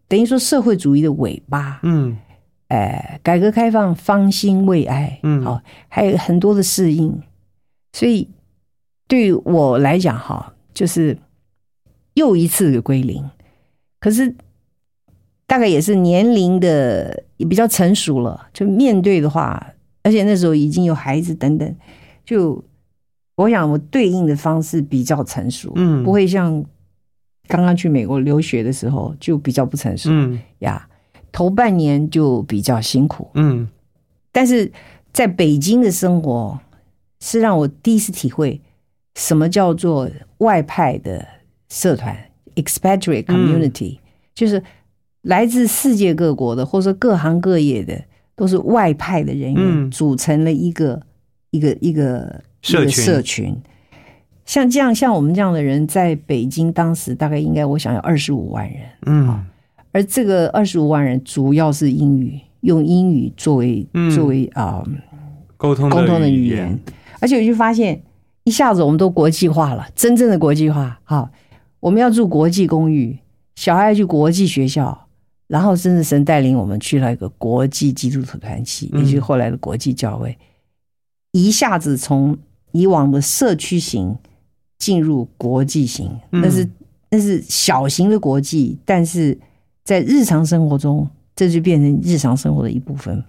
[0.07, 2.17] 等于说社会主义的尾巴，嗯。
[2.69, 5.43] 哎，改革开放方兴未艾，嗯。
[5.43, 7.21] 好、还有很多的适应，
[7.93, 8.27] 所以
[9.07, 11.15] 对于我来讲，哈，就是
[12.15, 13.23] 又一次的归零，
[13.99, 14.35] 可是
[15.45, 21.75] 大概也是年龄的也比较成熟了，就面对的话，而且那时候已经有孩子等等，
[22.25, 22.63] 就
[23.35, 26.03] 我想我对应的方式比较成熟，嗯。
[26.03, 26.63] 不会像
[27.47, 30.39] 刚刚去美国留学的时候就比较不成熟嗯。
[30.59, 30.87] 呀。
[31.31, 33.67] 头半年就比较辛苦，嗯。
[34.31, 34.71] 但是
[35.11, 36.57] 在北京的生活
[37.19, 38.61] 是让我第一次体会
[39.15, 41.25] 什么叫做外派的
[41.69, 42.17] 社团
[42.55, 43.35] （expatriate 嗯。
[43.35, 43.99] community），、
[44.33, 44.63] 就是
[45.23, 48.01] 来自世界各国的，或者说各行各业的，
[48.35, 49.91] 都是外派的人员、嗯。
[49.91, 51.01] 组成了一个
[51.55, 53.55] 一个一个社群社群。
[54.45, 58.79] 像这样，像我们这样的人，在北京当时大概应该，我想有二十五万人。
[59.05, 59.43] 嗯
[59.91, 64.83] 而这个二十五万人主要是英语，用英语作为、嗯作为啊、
[65.55, 66.77] 沟通沟通的语语言，
[67.21, 68.01] 而且我就发现
[68.43, 70.99] 一下子我们都国际化了，真正的国际化。
[71.05, 71.31] 好，
[71.79, 73.17] 我们要住国际公寓，
[73.55, 75.07] 小孩要去国际学校，
[75.47, 80.37] 然后甚至神带领我们去了一个国际基督徒团契，嗯也就是后来的国际教会，
[81.35, 82.37] 一下子从
[82.71, 84.17] 以往的社区型
[84.77, 86.69] 进入国际型，嗯那是
[87.09, 89.37] 那是小型的国际，但是
[89.83, 93.21] 在日常生活中，这就变成日常生活的一部分。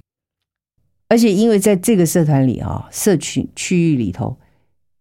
[1.09, 4.37] 而且因为在这个社团里啊，社区区域里头，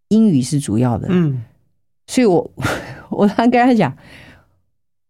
[0.07, 1.43] 英语是主要的，嗯
[2.07, 2.51] 所以我
[3.11, 3.95] 我常跟他讲，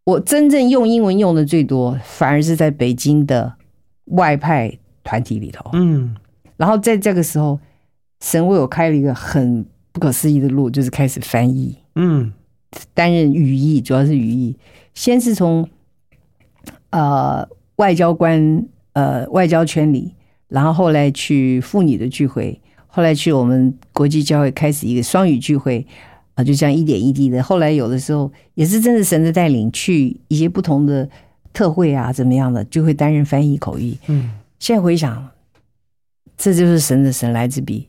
[0.04, 3.54] 我真正用英文用的最多，反而是在北京的
[4.06, 5.70] 外派团体里头。
[5.72, 6.14] 嗯
[6.58, 7.58] 然后在这个时候，
[8.26, 12.32] 神为我开了一个很不可思议的路，就是开始翻译，嗯
[12.92, 14.56] 担任语义，主要是语义。
[14.94, 15.68] 先是从
[16.90, 20.12] 呃外交官呃外交圈里，
[20.48, 25.86] 然后后来去妇女的聚会，后来去我们国际教会开始一个双语聚会
[26.34, 27.40] 啊、就这样一点一滴的。
[27.40, 31.08] 后来有的时候也是真的神的带领，去一些不同的
[31.52, 33.96] 特会啊怎么样的，就会担任翻译口译。
[34.08, 35.28] 嗯现在回想，
[36.36, 37.86] 这就是神的神来之笔，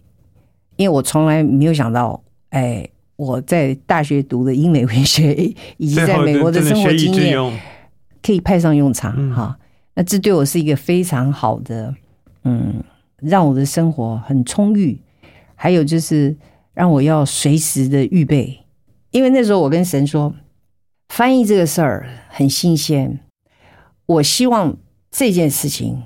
[0.78, 5.34] 因为我从来没有想到，哎，我在大学读的英美文学
[5.78, 7.38] 以及在美国的生活经验，
[8.24, 9.58] 可以派上用场嗯哈。
[9.96, 11.94] 那这对我是一个非常好的，
[12.44, 12.84] 嗯，
[13.18, 14.98] 让我的生活很充裕。
[15.60, 16.38] 还有就是
[16.76, 18.60] 让我要随时的预备，
[19.10, 20.36] 因为那时候我跟神说，
[21.10, 23.20] 翻译这个事儿很新鲜，
[24.06, 24.78] 我希望
[25.10, 26.04] 这件事情，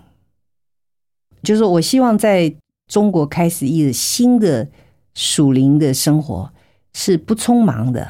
[1.43, 2.55] 就是我希望在
[2.91, 4.67] 中国开始一个新的
[5.13, 6.51] 属灵的生活，
[6.93, 8.05] 是不匆忙的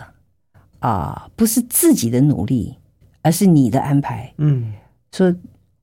[0.80, 2.78] 啊，不是自己的努力，
[3.22, 4.34] 而是你的安排。
[4.40, 4.74] 嗯
[5.12, 5.32] 说，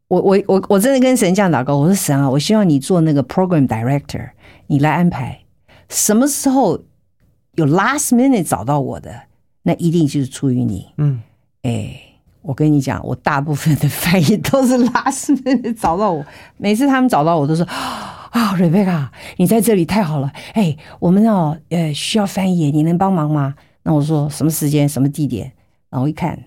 [0.08, 4.30] 我我我我真的跟神这样祷告，我说神啊，我希望你做那个 program director，
[4.66, 5.42] 你来安排
[5.88, 6.82] 什么时候
[7.52, 9.14] 有 last minute 找到我的，
[9.62, 10.88] 那一定就是出于你。
[10.96, 11.22] 嗯
[11.62, 12.00] 哎，
[12.42, 18.17] 我跟你讲，我大部分的翻译都是 last minute 找到我，每次他们找到我都说啊
[18.56, 23.54] ，Rebecca，你在这里太好了，哎，我们哦呃需要翻译，你能帮忙吗？
[23.82, 25.52] 那我说什么时间，什么地点，
[25.88, 26.38] 然后一看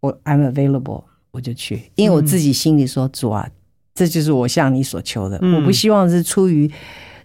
[0.00, 3.48] 我 I'm available，我就去，因为我自己心里说、主啊，
[3.94, 5.56] 这就是我向你所求的，嗯。
[5.56, 6.70] 我不希望是出于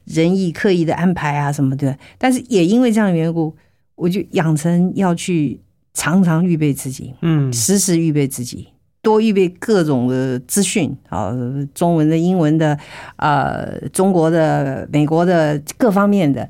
[0.06, 3.56] 仁义刻意的安排啊什么的，但是也因为这样的缘故，
[3.96, 5.60] 我就养成要去
[5.94, 7.52] 常常预备自己，嗯。
[7.52, 8.68] 时时预备自己，
[9.06, 11.32] 多预备各种的资讯啊，
[11.76, 12.76] 中文的、英文的、
[13.18, 16.50] 呃，中国的、美国的各方面的，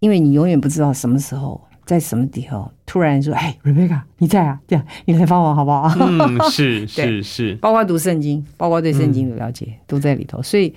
[0.00, 4.60] 因为你永远不知道什么时候在什么地方突然说：“哎，Rebecca，你在啊？
[4.66, 10.42] 这样你来帮我好不好？”嗯，是 是是，包括读圣经，包括对圣经的了解、都在里头。
[10.42, 10.74] 所以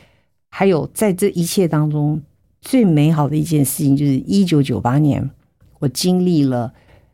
[0.49, 2.21] 还有在这一切当中，
[2.61, 5.27] 最美好的一件事情就是一九九八年，
[5.79, 6.71] 我经历了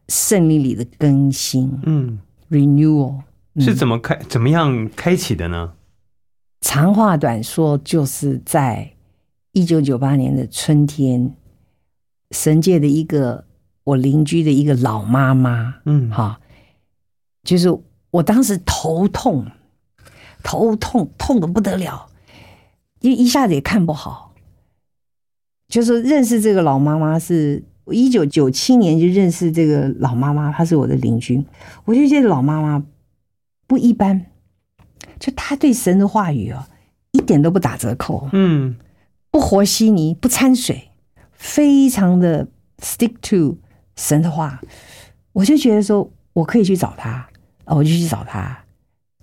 [0.10, 2.20] 圣灵里的更新嗯
[2.50, 3.22] ，（renewal）。
[3.60, 5.74] 是怎么开怎么样开启的呢？
[6.62, 8.94] 长话短说，就是在
[9.52, 11.36] 一九九八年的春天，
[12.30, 13.46] 神界的一个
[13.84, 16.40] 我邻居的一个老妈妈，嗯哈，
[17.44, 17.68] 就是
[18.12, 19.48] 我当时头痛，
[20.44, 22.08] 头痛痛的不得了，
[23.00, 24.34] 因为一下子也看不好。
[25.68, 31.44] 就是认识这个老妈妈是，我一九九七年就认识这个老妈妈，她是我的邻居，
[31.86, 32.84] 我就觉得老妈妈
[33.72, 34.26] 不一般，
[35.18, 36.68] 就他对神的话语哦，
[37.12, 38.76] 一点都不打折扣，嗯。
[39.30, 40.92] 不和稀泥，不掺水，
[41.32, 42.46] 非常的
[42.80, 43.58] stick to
[43.96, 44.60] 神的话，
[45.32, 47.30] 我就觉得说我可以去找他，
[47.64, 48.62] 啊，我就去找他，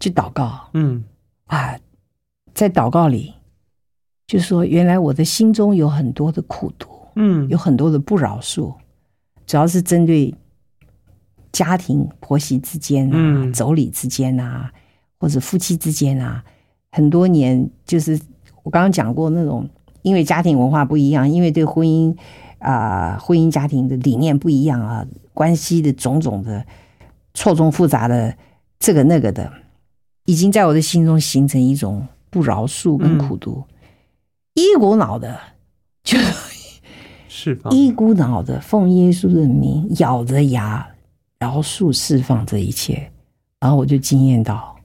[0.01, 0.71] 去祷告。
[0.73, 1.05] 嗯。
[1.49, 1.79] 啊，
[2.55, 3.35] 在祷告里
[4.27, 7.47] 就说，原来我的心中有很多的苦毒，嗯。
[7.51, 8.75] 有很多的不饶恕，
[9.47, 10.35] 主要是针对
[11.53, 13.53] 家庭婆媳之间啊、嗯。
[13.53, 14.71] 妯娌之间啊，
[15.19, 16.45] 或者夫妻之间啊，
[16.93, 18.19] 很多年就是
[18.63, 19.69] 我刚刚讲过那种，
[20.03, 22.17] 因为家庭文化不一样，因为对婚姻
[22.59, 26.65] 啊、婚姻家庭的理念不一样啊，关系的种种的
[27.35, 28.37] 错综复杂的
[28.79, 29.53] 这个那个的，
[30.25, 33.65] 已经在我的心中形成一种不饶恕跟苦毒，
[34.55, 35.39] 一股脑的
[36.03, 36.19] 就。
[37.31, 37.73] 释放。
[37.73, 40.85] 一股脑的奉耶稣的名，咬着牙
[41.41, 43.11] 饶恕释放这一切，
[43.61, 44.77] 然后我就惊艳到，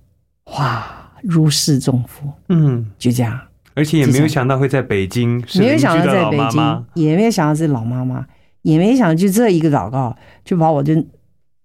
[0.57, 3.39] 哇，如释重负，嗯，就这样，
[3.73, 8.25] 而且也没有想到会在北京是没有想到在北京，也没有想到是老妈妈，
[8.61, 10.93] 也没想到就这一个祷告就把我就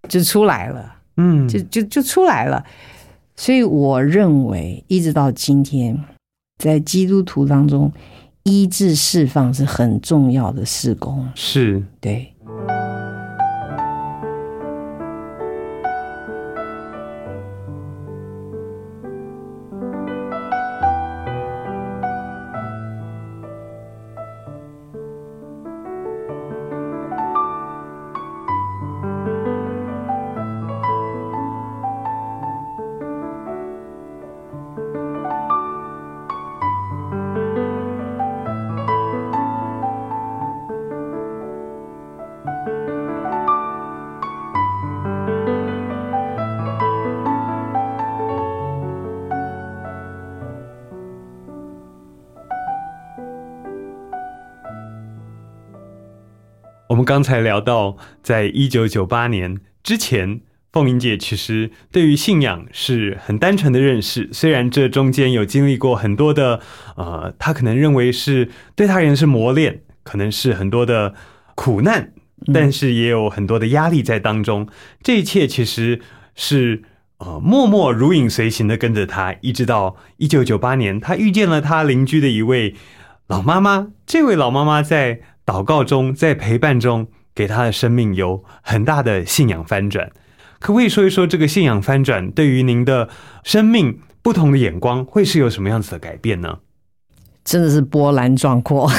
[0.09, 1.47] 就出来了，嗯。
[1.47, 2.65] 就就就出来了，
[3.37, 6.03] 所以我认为一直到今天，
[6.57, 7.93] 在基督徒当中，
[8.45, 11.83] 医治释放是很重要的事工，是。
[12.01, 12.33] 对。
[57.09, 66.61] 刚才聊到，在一九九八年之前，凤英姐其实对于信仰是很单纯的认识，虽然这中间有经历过很多的，
[66.97, 71.15] 呃，她可能认为是对他人是磨练，可能是很多的
[71.55, 72.13] 苦难，
[72.53, 74.69] 但是也有很多的压力在当中。
[75.03, 76.03] 这一切其实
[76.35, 76.83] 是
[77.17, 82.75] 呃默默如影随形的跟着他，一直到一九九八年，他遇见了他邻居的一位
[83.27, 83.93] 老妈妈。
[84.05, 90.11] 这位老妈妈在祷告中，在陪伴中，给他的生命有很大的信仰翻转。
[90.59, 93.09] 可不可以说一说这个信仰翻转对于您的
[93.45, 96.59] 生命不同的眼光会是有什么样子的改变呢？
[97.47, 98.91] 真的是波澜壮阔。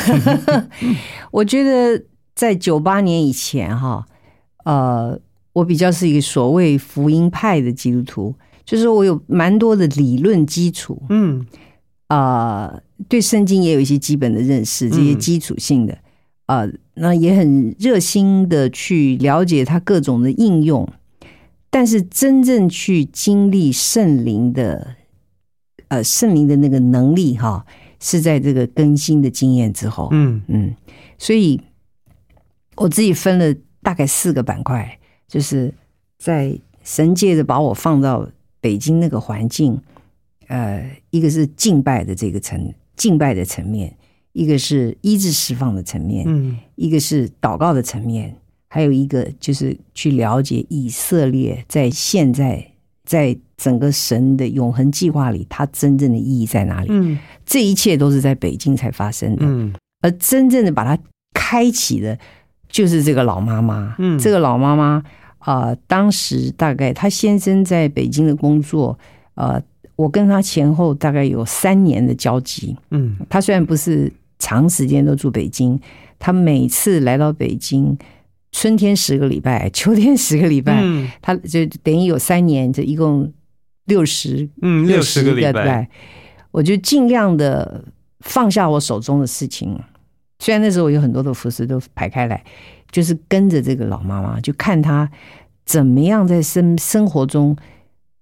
[1.29, 4.07] 我觉得在九八年以前哈，
[4.65, 5.19] 呃，
[5.53, 8.33] 我比较是一个所谓福音派的基督徒，
[8.65, 11.45] 就是我有蛮多的理论基础，嗯
[12.07, 12.73] 啊，
[13.07, 15.95] 对圣经也有一些基本的认识，这些嗯基础性的，
[16.49, 20.89] 啊，那也很热心的去了解它各种的应用，
[21.69, 24.95] 但是真正去经历圣灵的，
[25.89, 27.67] 呃，圣灵的那个能力哈，
[27.99, 30.41] 是在这个更新的经验之后，嗯。
[30.47, 30.73] 嗯，
[31.19, 31.61] 所以
[32.77, 35.71] 我自己分了大概四个板块，就是
[36.17, 38.27] 在神界的把我放到
[38.59, 39.79] 北京那个环境，
[40.47, 43.95] 呃，一个是敬拜的这个层敬拜的层面，
[44.39, 48.33] 一个是医治释放的层面，嗯一个是祷告的层面，
[48.69, 52.65] 还有一个就是去了解以色列在现在
[53.03, 56.87] 在整个神的永恒计划里，它真正的意义在哪里？
[56.89, 59.45] 嗯这一切都是在北京才发生的。
[59.45, 60.97] 嗯而真正的把它
[61.33, 62.17] 开启的，
[62.69, 63.95] 就是这个老妈妈。
[63.99, 65.03] 嗯这个老妈妈
[65.39, 68.97] 啊、呃当时大概她先生在北京的工作，
[69.33, 69.61] 呃，
[69.97, 72.77] 我跟她前后大概有三年的交集。
[72.91, 74.09] 嗯她虽然不是
[74.39, 75.79] 长时间都住北京，
[76.17, 77.97] 他每次来到北京，
[78.51, 81.07] 春天十个礼拜， 秋天十个礼拜，嗯。
[81.21, 83.31] 她就等于有三年，这一共
[83.85, 85.89] 六十嗯，六十个礼拜，拜，
[86.51, 87.83] 我就尽量的
[88.21, 89.79] 放下我手中的事情。
[90.39, 92.43] 虽然那时候我有很多的服饰都排开来，
[92.91, 95.11] 就是跟着这个老妈妈，就看她
[95.65, 97.55] 怎么样在生生活中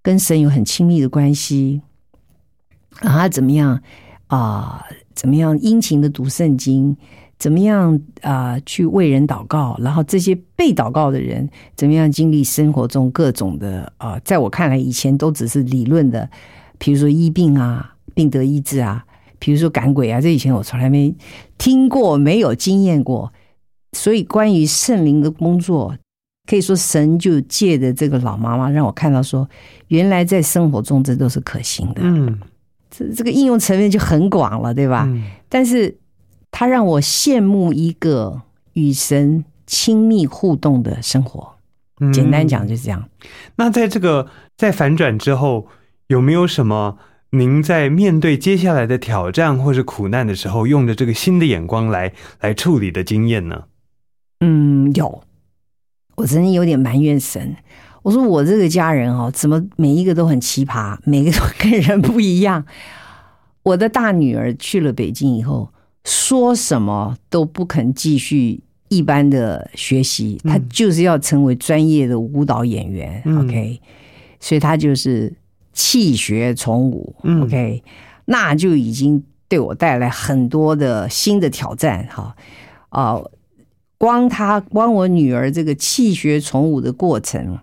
[0.01, 1.81] 跟神有很亲密的关系，
[3.01, 3.79] 然后怎么样
[4.27, 4.83] 啊、
[5.17, 6.95] 怎么样殷勤的读圣经，
[7.39, 16.29] 怎么样啊、去为人祷告，然后这些被祷告的人怎么样经历生活中各种的啊、在我看来以前都只是理论的，
[16.77, 19.03] 比如说医病啊、病得医治啊，
[19.39, 21.11] 比如说赶鬼啊，这以前我从来没
[21.57, 23.33] 听过，没有经验过。
[23.93, 25.97] 所以关于圣灵的工作，
[26.45, 29.49] 可以说神就借着这个老妈妈让我看到说，
[29.87, 32.01] 原来在生活中这都是可行的。
[32.03, 32.37] 嗯
[32.97, 35.03] 这这个应用层面就很广了，对吧？
[35.07, 35.97] 嗯但是
[36.49, 38.41] 它让我羡慕一个
[38.73, 41.55] 与神亲密互动的生活。
[41.99, 43.09] 嗯简单讲就是这样。
[43.55, 45.67] 那在这个在反转之后，
[46.07, 46.97] 有没有什么
[47.31, 53.63] 您在面对接下来的挑战或是苦难的时候，用着这个新的眼光来来处理的经验呢？
[54.41, 55.23] 嗯，有，
[56.15, 57.55] 我曾经有点埋怨神。
[58.07, 62.63] 我说我这个家人哦，怎么每一个都很奇葩，每个都跟人不一样。
[63.63, 65.73] 我的大女儿去了北京以后，
[66.05, 73.21] 说什么都不肯继续一般的学习，她就是要成为专业的舞蹈演员。
[73.25, 73.81] 嗯 OK，
[74.39, 75.33] 所以她就是
[75.73, 77.13] 弃学从舞。
[77.23, 77.83] 嗯 OK，
[78.23, 82.33] 那就已经对我带来很多的新的挑战哈
[82.87, 83.21] 啊、
[83.97, 87.59] 光她光我女儿这个弃学从舞的过程，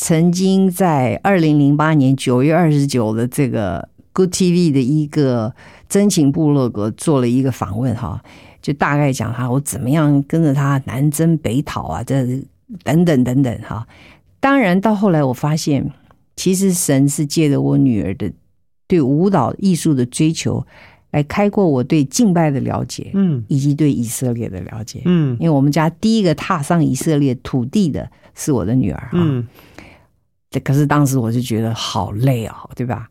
[0.00, 5.54] 曾经在二零零八年九月二十九的这个 Good TV 的一个
[5.90, 8.18] 真情部落格做了一个访问哈，
[8.62, 12.24] 就大概讲他我怎么样跟着他南征北讨啊，这
[12.82, 13.86] 等等等等哈。
[14.40, 15.92] 当然到后来我发现，
[16.34, 18.32] 其实神是借着我女儿的
[18.88, 20.66] 对舞蹈艺术的追求，
[21.10, 25.02] 来开阔我对敬拜的了解，嗯以及对以色列的了解。
[25.04, 29.44] 嗯因为我们家第一个踏上以色列土地的是我的女儿啊，
[30.64, 33.08] 可是当时我就觉得好累哦，对吧？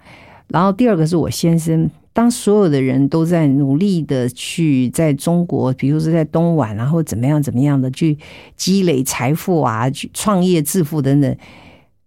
[0.49, 8.17] 然后第二个是我先生，当所有的人都在努力的去在中国，比如说在东莞，然后怎么样怎么样的去
[8.55, 11.37] 积累财富啊，去创业致富等等，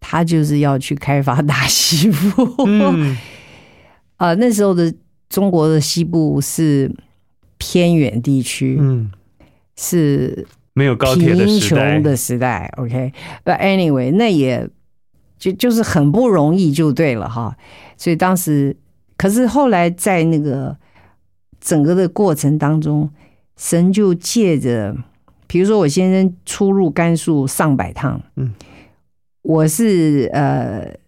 [0.01, 2.67] 他就是要去开发大西部。
[2.67, 3.17] 嗯
[4.19, 4.93] 呃，那时候的
[5.29, 6.93] 中国的西部是
[7.59, 9.11] 偏远地区，嗯，
[9.77, 14.69] 是没有高铁的贫时代穷的时代，OK，but、anyway，那也
[15.43, 17.57] 就就是很不容易，就对了哈。
[17.97, 18.77] 所以当时，
[19.17, 20.77] 可是后来在那个
[21.61, 23.11] 整个的过程当中，
[23.57, 24.97] 神就借着，
[25.49, 28.55] 比如说我先生出入甘肃上百趟，嗯，
[29.43, 31.03] 我是呃。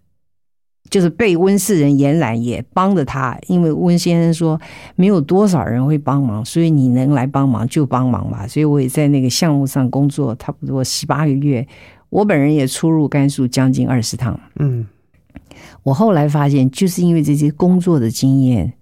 [0.91, 4.61] 就是被温氏人延揽，也帮着他，因为温先生说
[4.95, 8.47] 没有多少人会帮忙，所以你能来帮忙就帮忙吧。
[8.47, 11.67] 所以我也在那个项目上工作差不多十八个月，
[12.11, 14.39] 我本人也出入甘肃将近二十趟。
[14.59, 14.87] 嗯。
[15.83, 18.73] 我后来发现，就是因为这些工作的经验，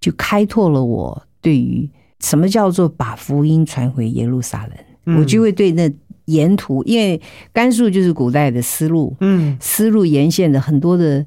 [0.00, 1.90] 就开拓了我对于
[2.20, 5.18] 什么叫做把福音传回耶路撒冷，嗯。
[5.18, 5.92] 我就会对那
[6.26, 7.20] 沿途，因为
[7.52, 9.56] 甘肃就是古代的丝路，嗯。
[9.60, 11.26] 丝路沿线的很多的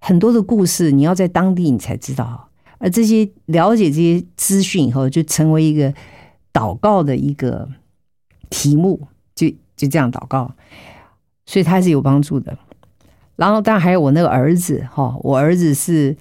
[0.00, 2.48] 很多的故事，你要在当地你才知道。
[2.78, 5.92] 而这些了解这些资讯以后，就成为一个
[6.52, 7.68] 祷告的一个
[8.50, 9.08] 题目，
[9.78, 10.52] 就就这样祷告，
[11.46, 12.58] 所以他是有帮助的。
[13.36, 16.16] 然后，当然还有我那个儿子哈，我儿子是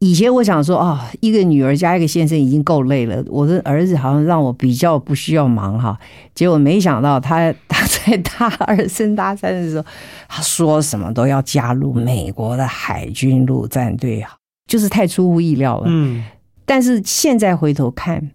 [0.00, 5.96] 以前我想说啊、一个女儿加一个先生已经够累了，我的儿子好像让我比较不需要忙哈。
[6.34, 9.86] 结果没想到他 他在大二升大三的时候，
[10.26, 14.34] 他说什么都要加入美国的海军陆战队啊，
[14.66, 15.84] 就是太出乎意料了。
[15.86, 16.24] 嗯
[16.66, 18.30] 但是现在回头看，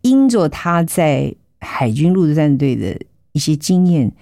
[0.00, 3.00] 因着他在海军陆战队的
[3.32, 4.12] 一些经验，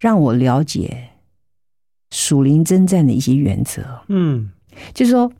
[0.00, 1.10] 让我了解
[2.10, 3.82] 属灵征战的一些原则。
[4.08, 4.50] 嗯
[4.92, 5.30] 就是说，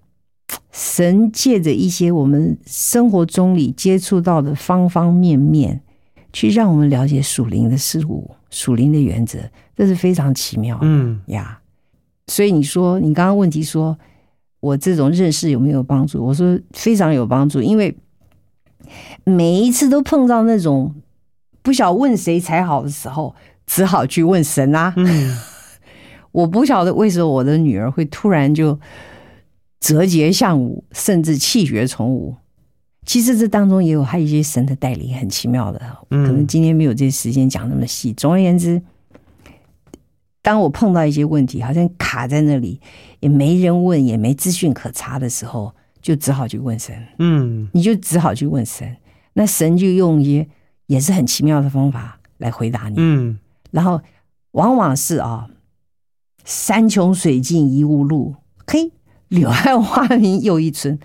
[0.70, 5.80] 神借着一些我们生活中里接触到的方方面面，
[6.32, 9.38] 去让我们了解属灵的事物、属灵的原则，
[9.74, 10.82] 这是非常奇妙的。
[10.84, 11.60] 嗯呀。
[12.28, 13.98] 所以你说，你刚刚问题说
[14.60, 16.24] 我这种认识有没有帮助？
[16.24, 17.96] 我说非常有帮助，因为
[19.24, 20.94] 每一次都碰到那种
[21.66, 23.34] 不晓得问谁才好的时候，
[23.66, 24.94] 只好去问神啊。
[24.96, 25.36] 嗯
[26.30, 28.78] 我不晓得为什么我的女儿会突然就
[29.80, 32.36] 折节向武，甚至气绝从武。
[33.04, 35.78] 其实这当中也有还有一些神的带领，很奇妙的。
[35.80, 38.12] 可嗯能今天没有这时间讲那么细。
[38.12, 38.80] 总而言之，
[40.40, 42.80] 当我碰到一些问题，好像卡在那里，
[43.18, 46.94] 也没人问，也没资讯可查的时候，就只好去问神。
[47.18, 48.96] 嗯你就只好去问神，
[49.32, 50.48] 那神就用一些
[50.86, 52.94] 也是很奇妙的方法来回答你。
[52.98, 53.38] 嗯。
[53.70, 54.00] 然后
[54.52, 55.48] 往往是啊，
[56.44, 58.34] 山穷水尽疑无路，
[58.66, 58.90] 嘿，
[59.28, 60.98] 柳暗花明又一村，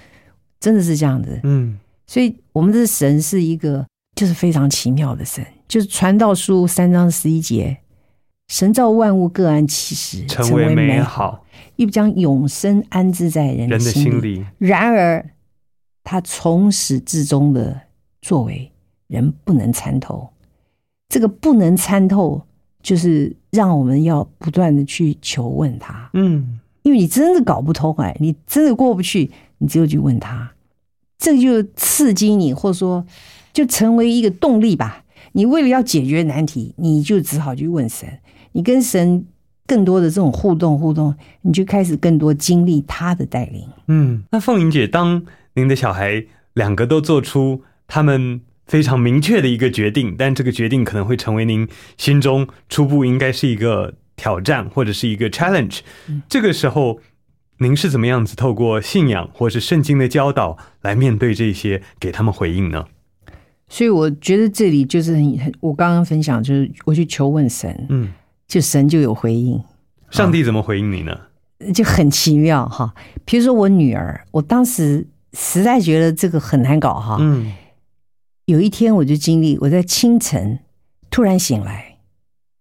[0.59, 1.39] 真的是这样子。
[1.43, 1.79] 嗯。
[2.07, 7.77] 所以我们的神是一个就是非常奇妙的神，就是传道书三章十一节，
[8.49, 11.45] 神造万物各安其时，成为美好，
[11.77, 15.31] 又将永生安置在人人的心心里，然而，
[16.03, 17.81] 他从始至终的
[18.21, 18.70] 作为，
[19.11, 20.27] 人不能参透。
[21.09, 22.41] 这个不能参透，
[22.81, 30.53] 就是让我们要不断的去求问他，嗯因为你真的搞不通哎，你真的过不去，你只有去问他。
[31.19, 33.05] 这就刺激你，或者说
[33.53, 35.03] 就成为一个动力吧。
[35.33, 38.09] 你为了要解决难题，你就只好去问神。
[38.53, 39.23] 你跟神
[39.67, 43.67] 更多的这种互动互动，你就开始更多经历他的带领。
[43.87, 44.23] 嗯。
[44.31, 48.41] 那凤莹姐，当您的小孩两个都做出他们
[48.71, 51.67] 非常明确的一个决定，但这个决定可能会成为您
[51.97, 55.79] 心中初步应该是一个挑战或者是一个 challenge，、
[56.29, 56.99] 这个时候。
[57.63, 62.85] 您是怎么样子透过信仰或是圣经的教导来面对这些，给他们回应呢？
[63.69, 68.09] 所以我觉得这里就是很很，我刚刚分享就是我去求问神，嗯，
[68.47, 69.61] 就神就有回应，
[70.09, 71.15] 上帝怎么回应你呢？
[71.71, 72.91] 就很奇妙哈。
[73.25, 77.17] 比如说我女儿，我当时实在觉得这个很难搞哈。
[77.19, 77.53] 嗯
[78.51, 80.59] 有一天我就经历，我在清晨
[81.09, 81.99] 突然醒来，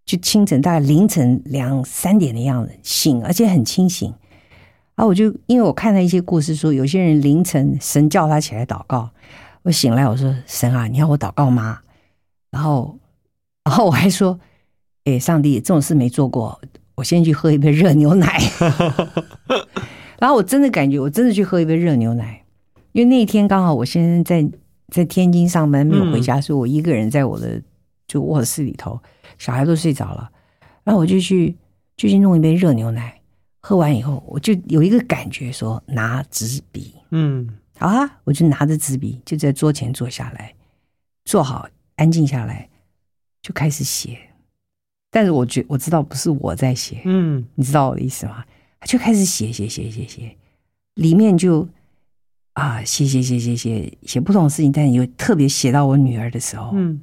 [0.07, 4.09] 就清晨大概凌晨两三点的样子醒，而且很清醒。
[4.95, 9.11] 然后我就因为我看到一些故事说，有些人凌晨神叫他起来祷告，
[9.63, 11.81] 我醒来我说神啊，你要我祷告吗？
[12.53, 12.97] 然后，
[13.65, 14.39] 然后我还说，
[15.07, 16.61] 哎，上帝，这种事没做过，
[16.95, 18.41] 我先去喝一杯热牛奶。
[20.21, 22.45] 然后我真的感觉，我真的去喝一杯热牛奶，
[22.93, 24.49] 因为那一天刚好我先生在
[24.91, 27.63] 在天津上班没有回家，所以我一个人在我的
[28.07, 29.01] 就卧室里头，
[29.39, 30.31] 小孩都睡着了，
[30.85, 31.57] 然后我就去
[31.97, 33.21] 就去弄一杯热牛奶，
[33.61, 37.49] 喝完以后我就有一个感觉说拿纸笔，嗯。
[37.79, 40.55] 好啊，我就拿着纸笔就在桌前坐下来，
[41.25, 41.67] 坐好
[41.97, 42.69] 安静下来，
[43.41, 44.19] 就开始写。
[45.11, 47.43] 但是我觉我知道不是我在写，嗯。
[47.55, 48.45] 你知道我的意思吗？
[48.85, 50.37] 就开始写写写写写，
[50.97, 51.67] 里面就
[52.55, 57.01] 啊写写写写写写不同的事情，但有特别写到我女儿的时候，嗯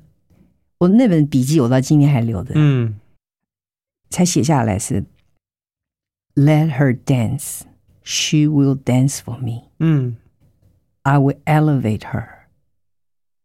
[0.79, 2.99] 我那本笔记我到今天还留着，嗯
[4.09, 5.03] 才写下来是
[6.35, 7.61] Let her dance,
[8.03, 9.69] she will dance for me.
[9.79, 10.17] 嗯
[11.01, 12.27] I will elevate her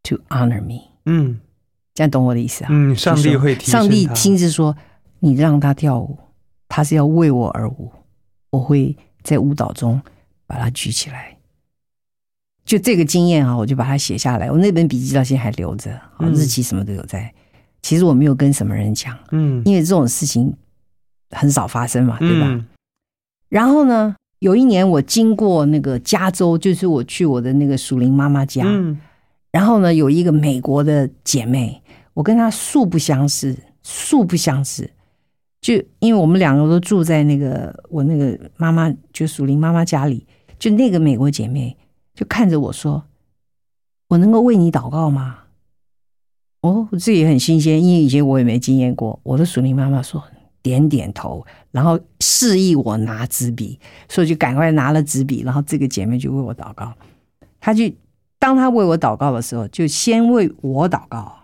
[0.05, 0.91] to honor me.
[1.07, 1.41] 嗯
[1.95, 2.69] 这样懂我的意思啊？
[2.71, 4.77] 嗯，上帝会提上帝他亲自说
[5.21, 6.19] ：“你让她跳舞，
[6.69, 7.93] 她是要为我而舞，
[8.51, 10.01] 我会在舞蹈中
[10.47, 11.32] 把她举起来。”
[12.65, 14.51] 就这个经验啊，我就把它写下来。
[14.51, 15.91] 我那本笔记到现在还留着，
[16.33, 17.33] 日期什么都有在。
[17.83, 20.55] 其实我没有跟什么人讲，嗯因为这种事情
[21.31, 22.47] 很少发生嘛，对吧？
[22.49, 22.65] 嗯
[23.49, 28.99] 然后呢，有一年我经过那个加州，就是我去我的那个属灵妈妈家，嗯
[29.51, 31.83] 然后呢，有一个美国的姐妹，
[32.15, 34.89] 我跟她素不相识，素不相识。
[35.61, 40.27] 就因为我们两个都住在那个我那个妈妈，就属灵妈妈家里，
[40.59, 41.77] 就那个美国姐妹
[42.15, 43.05] 就看着我说
[44.09, 45.39] ：“我能够为你祷告吗？”
[46.63, 49.19] 哦，这也很新鲜，因为以前我也没经验过。
[49.25, 50.23] 我的属灵妈妈说
[50.63, 56.93] 点点头，然后示意我拿纸笔，所以就赶快拿了纸笔，然后这个姐妹就为我祷告。
[57.59, 57.91] 她就
[58.39, 61.37] 当她为我祷告的时候，就先为我祷告，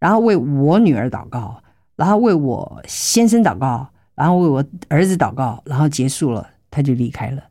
[0.00, 1.62] 然后为我女儿祷告，
[1.94, 7.44] 然后为我先生祷告，然后为我儿子祷告，然后结束了，她就离开了。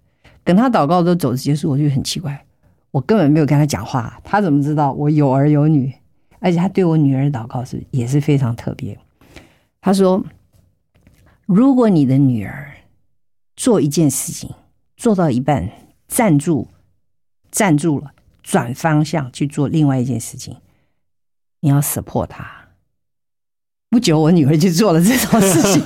[0.44, 2.46] 等她祷告都走结束，我就很奇怪，
[2.94, 5.92] 我根本没有跟他讲话，他怎么知道我有儿有女？
[6.40, 9.00] 而且他对我女儿祷告是也是非常特别。
[9.82, 10.24] 他说
[11.48, 12.72] ：“如果你的女儿
[13.56, 14.54] 做一件事情
[14.96, 15.70] 做到一半
[16.08, 16.68] 站住，
[17.50, 18.12] 站住了，
[18.44, 20.58] 转方向去做另外一件事情，
[21.62, 22.46] 你要 support 她。”
[23.90, 25.82] 不久，我女儿就做了这种事情。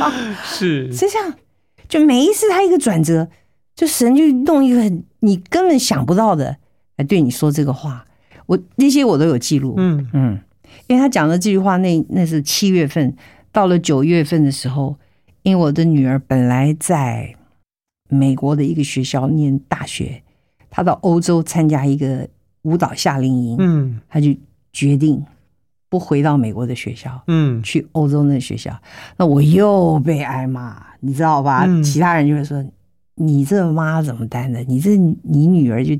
[0.44, 1.34] 是就这样，
[1.88, 3.28] 就每一次她一个转折，
[3.76, 6.56] 就神就弄一个很你根本想不到的
[6.96, 8.04] 来对你说这个话。
[8.46, 10.08] 我那些我都有记录，嗯。
[10.12, 10.40] 嗯，
[10.86, 13.14] 因为他讲的这句话，那那是七月份，
[13.52, 14.96] 到了九月份的时候，
[15.42, 17.34] 因为我的女儿本来在
[18.08, 20.22] 美国的一个学校念大学，
[20.70, 22.28] 她到欧洲参加一个
[22.62, 24.00] 舞蹈夏令营，嗯。
[24.08, 24.34] 她就
[24.72, 25.24] 决定
[25.88, 28.80] 不回到美国的学校，嗯去欧洲那个学校，
[29.16, 31.64] 那我又被挨骂，你知道吧？
[31.66, 31.82] 嗯。
[31.82, 32.64] 其他人就会说
[33.16, 34.62] ：“你这妈怎么担的？
[34.64, 35.94] 你这你女儿就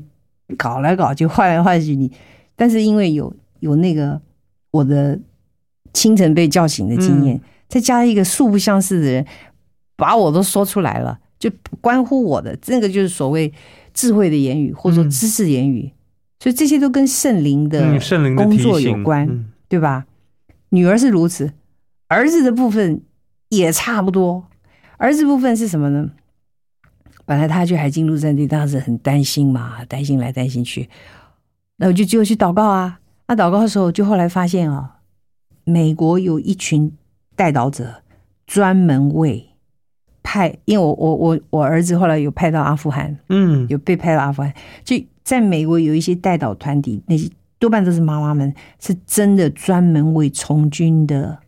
[0.57, 2.11] 搞来搞去，换来换去，你。”
[2.55, 4.19] 但是因为有有那个
[4.71, 5.19] 我的
[5.93, 9.25] 清晨被叫醒的经验，再加上一个素不相识的人，
[9.95, 11.51] 把我都说出来了，就
[11.81, 13.53] 关乎我的，这个就是所谓
[13.93, 15.91] 智慧的言语，或者说嗯知识言语。
[16.39, 17.99] 所以这些都跟圣灵的
[18.35, 19.27] 工作有关。
[19.27, 20.05] 嗯对吧？
[20.69, 21.51] 女儿是如此，
[22.07, 23.01] 儿子的部分
[23.49, 24.45] 也差不多。
[24.95, 26.11] 儿子部分是什么呢？
[27.27, 30.89] 本来他去海军陆战队，当时很担心嘛，担心来担心去，
[31.75, 33.01] 那我就就去祷告啊。
[33.27, 34.99] 那祷告的时候，就后来发现啊，
[35.65, 36.89] 美国有一群
[37.35, 38.01] 带导者，
[38.45, 39.49] 专门为
[40.23, 43.67] 派，因为我我我我儿子后来有派到阿富汗，嗯。
[43.67, 44.53] 有被派到阿富汗，
[44.85, 51.39] 就在美国有一些带导团体，那些多半都是妈妈们，是真的专门为从军的，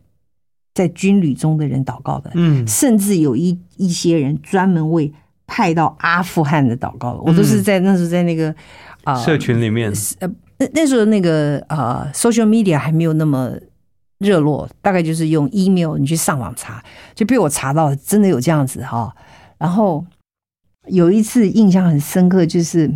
[0.74, 2.66] 在军旅中的人祷告的，嗯。
[2.68, 5.10] 甚至有一一些人专门为
[5.50, 7.20] 派到阿富汗的祷告的。
[7.22, 8.54] 我都是在那时候在那个
[9.02, 13.52] 啊、社群里面，呃，那那时候那个呃，social media 还没有那么
[14.18, 16.80] 热络，大概就是用 email，你去上网查，
[17.16, 19.12] 就被我查到真的有这样子哈。
[19.58, 20.04] 然后
[20.86, 22.88] 有一次印象很深刻，就是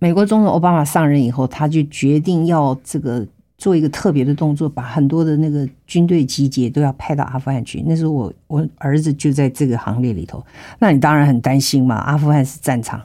[0.00, 3.24] 美国总统奥巴马上任以后，他就决定要这个
[3.58, 7.82] 做一个特别的动作，把很多的那个军队集结都要派到阿富汗去。
[7.86, 10.44] 那时候我我儿子就在这个行列里头，
[10.78, 13.04] 那你当然很担心嘛，阿富汗是战场。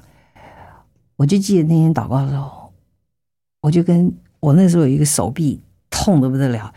[1.16, 2.72] 我就记得那天祷告的时候，
[3.62, 6.72] 我就跟我那时候有一个手臂痛的不得了，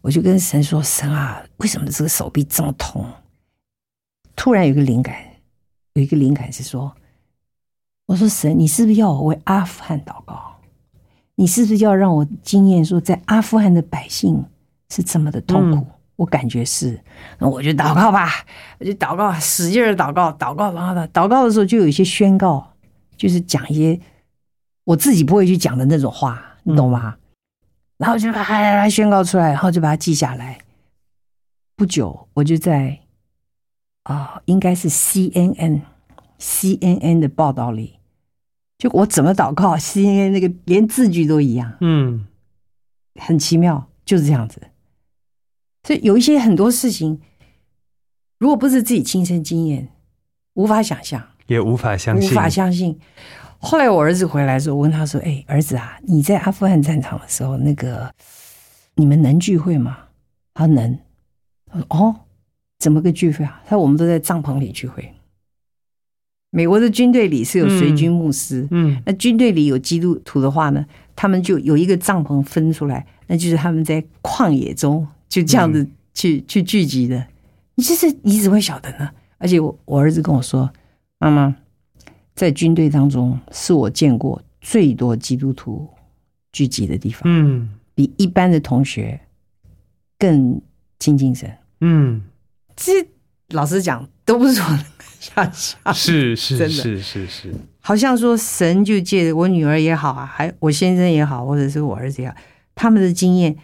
[0.00, 3.04] 我就跟神说：“神啊，为什么这个手臂这么痛？”
[4.34, 5.14] 突然有一个灵感，
[5.92, 6.92] 有一个灵感是说
[8.06, 10.49] ：“我说神，你是不是要我为阿富汗祷告？
[11.40, 14.44] 你是不是要让我经验说，在阿富汗的百姓
[14.90, 15.76] 是这么的痛苦？
[15.78, 15.86] 嗯
[16.16, 17.02] 我感觉是，
[17.38, 18.28] 那我就祷告吧，
[18.78, 22.74] 我就祷告，使劲的祷告，祷告，然后呢，祷告的时候就有一些宣告，
[23.16, 23.98] 就是讲一些
[24.84, 27.16] 我自己不会去讲的那种话，你懂吗？
[27.96, 30.58] 然后就把它宣告出来，然后就把它记下来。
[31.74, 32.98] 不久，我就在
[34.02, 35.80] 啊、应该是 CNN
[36.38, 37.98] CNN 的报道里，
[38.80, 42.26] 就我怎么祷告，CNN 那个连字句都一样，嗯
[43.20, 44.58] 很奇妙，就是这样子。
[45.86, 47.20] 所以有一些很多事情，
[48.38, 49.90] 如果不是自己亲身经验，
[50.54, 51.22] 无法想象。
[51.46, 52.98] 也无法相信，无法相信。
[53.58, 58.10] 后来我儿子回来的时候，我问他说：“哎，儿子啊，你在阿富汗战场的时候，那个
[58.94, 59.98] 你们能聚会吗？”
[60.54, 60.98] 他说能。
[61.66, 62.16] 他说：“哦，
[62.78, 65.12] 怎么个聚会啊？”他说：“我们都在帐篷里聚会。
[66.50, 70.84] 美国的军队里是有随军牧师，嗯那军队里有基督徒的话呢，
[71.14, 77.26] 他们就有一个帐篷分出来，那就是他们在旷野中就这样子去、去聚集的。
[77.76, 79.10] 你这是你怎么会晓得呢？
[79.38, 80.70] 而且我我儿子跟我说，
[81.18, 81.56] 妈妈
[82.34, 85.88] 在军队当中是我见过最多基督徒
[86.52, 89.20] 聚集的地方，嗯比一般的同学
[90.18, 90.60] 更
[90.98, 91.50] 亲近神。
[91.80, 92.22] 嗯，
[92.74, 92.92] 这
[93.50, 94.84] 老实讲，都不是我能
[95.18, 95.92] 想象。
[95.92, 96.72] 是是真的。
[96.72, 102.36] 是是是，好像说神就借着我女儿也好啊，还我先生也好，或者是我儿子也好，
[102.76, 103.56] 他们的经验，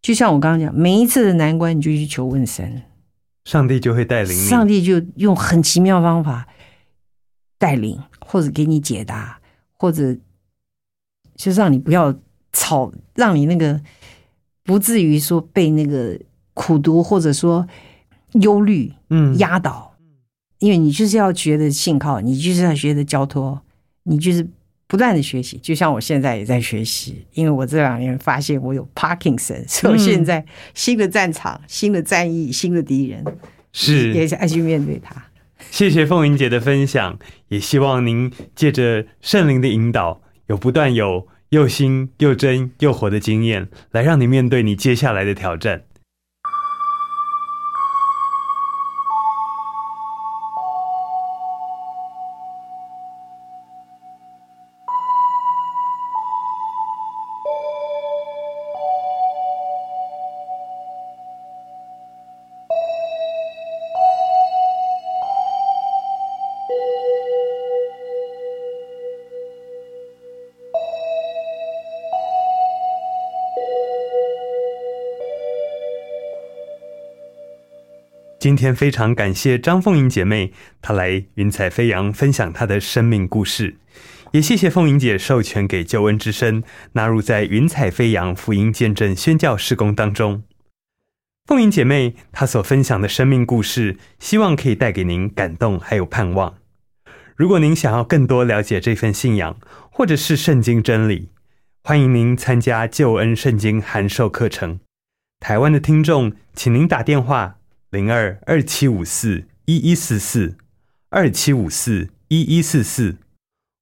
[0.00, 2.82] 就像我刚刚讲，每一次的难关，你就去求问神，
[3.44, 6.46] 上帝就会带领你，上帝就用很奇妙方法
[7.58, 9.40] 带领，或者给你解答，
[9.72, 10.16] 或者
[11.34, 12.14] 就让你不要
[12.52, 13.80] 吵，让你那个
[14.62, 16.16] 不至于说被那个
[16.54, 17.66] 苦读或者说
[18.34, 19.36] 忧虑嗯。
[19.38, 19.93] 压倒，
[20.64, 23.60] 因为你就是要觉得信靠，你就是要学得交托，
[24.04, 24.48] 你就是
[24.86, 25.58] 不断的学习。
[25.58, 30.42] 就像我现在也在学习，因为我这两年发现我有 Parkinson，所以我现在
[30.72, 33.22] 新的战场、新的战役、新的敌人，
[33.74, 35.14] 是也是，是爱去面对它。
[35.70, 45.82] 谢谢凤云姐的分享，也希望您借着圣灵的引导，有不断有又新又真又活的经验，来让你面对你接下来的挑战。
[78.44, 83.78] 今天非常感谢张凤英姐妹，她来云彩飞扬分享她的生命故事，
[84.32, 90.42] 也谢谢凤英姐授权给救恩之声纳入在云彩飞扬福音见证宣教事工当中。
[91.46, 96.56] 凤英姐妹她所分享的生命故事，希望可以带给您感动还有盼望。
[97.34, 99.56] 如果您想要更多了解这份信仰，
[99.90, 101.30] 或者是圣经真理，
[101.82, 104.80] 欢迎您参加救恩圣经函授课程。
[105.40, 107.56] 台湾的听众，请您打电话
[107.94, 110.56] 零二二七五四一一四四
[111.10, 113.18] 二七五四一一四四，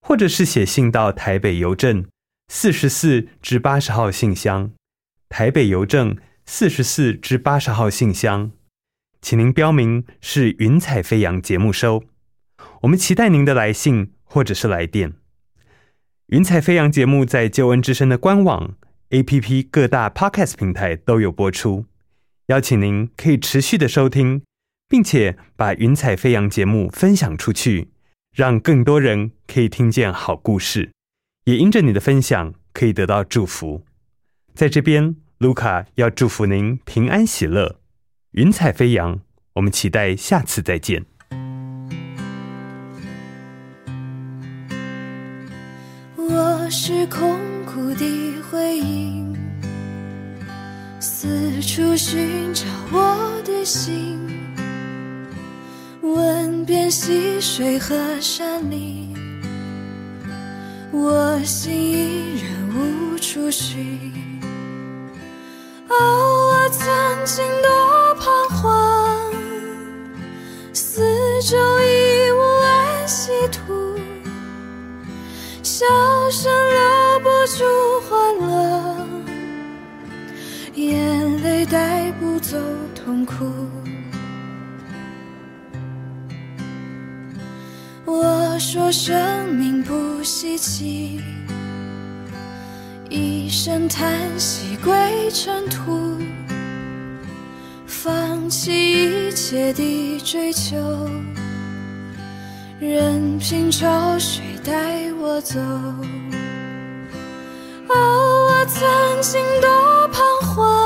[0.02, 2.04] 或者是写信到台北邮政
[2.48, 4.70] 四十四至八十号信箱，
[5.30, 8.50] 台北邮政四十四至八十号信箱，
[9.22, 12.04] 请您标明是云彩飞扬节目收。
[12.82, 15.14] 我们期待您的来信或者是来电。
[16.26, 18.74] 云彩飞扬节目在救恩之声的官网、
[19.08, 21.86] APP 各大 Podcast 平台都有播出，
[22.46, 24.42] 邀请您可以持续的收听，
[24.88, 27.90] 并且把云彩飞扬节目分享出去，
[28.34, 30.92] 让更多人可以听见好故事，
[31.44, 33.84] 也因着你的分享可以得到祝福。
[34.54, 37.80] 在这边，卢卡要祝福您平安喜乐，
[38.32, 39.20] 云彩飞扬。
[39.54, 41.04] 我们期待下次再见。
[46.16, 47.38] 我是空
[51.22, 54.18] 四处寻找我的心，
[56.00, 59.14] 问遍溪水和山林，
[60.90, 64.00] 我心依然无处寻。
[65.88, 66.88] 哦，我曾
[67.24, 67.68] 经的
[88.72, 91.20] 说生命不稀奇，
[93.10, 96.16] 一声叹息归尘土，
[97.86, 100.74] 放弃一切的追求。
[102.80, 105.60] 任凭潮水带我走。
[107.90, 110.81] 哦，我曾经多彷徨，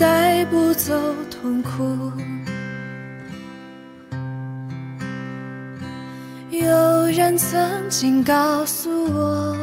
[0.00, 0.98] 带不走
[1.30, 2.10] 痛苦。
[6.48, 9.54] 有人曾经告诉我，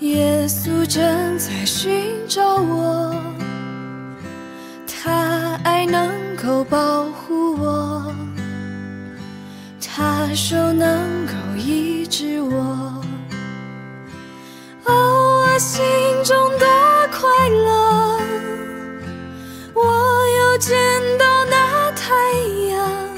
[0.00, 3.14] 耶稣正在寻找我，
[4.88, 8.12] 他爱能够保护我，
[9.80, 13.02] 他手能够医治我。
[14.84, 15.80] 哦，我心
[16.24, 16.66] 中的
[17.12, 18.17] 快乐，
[20.58, 20.76] 见
[21.18, 22.14] 到那太
[22.70, 23.08] 阳。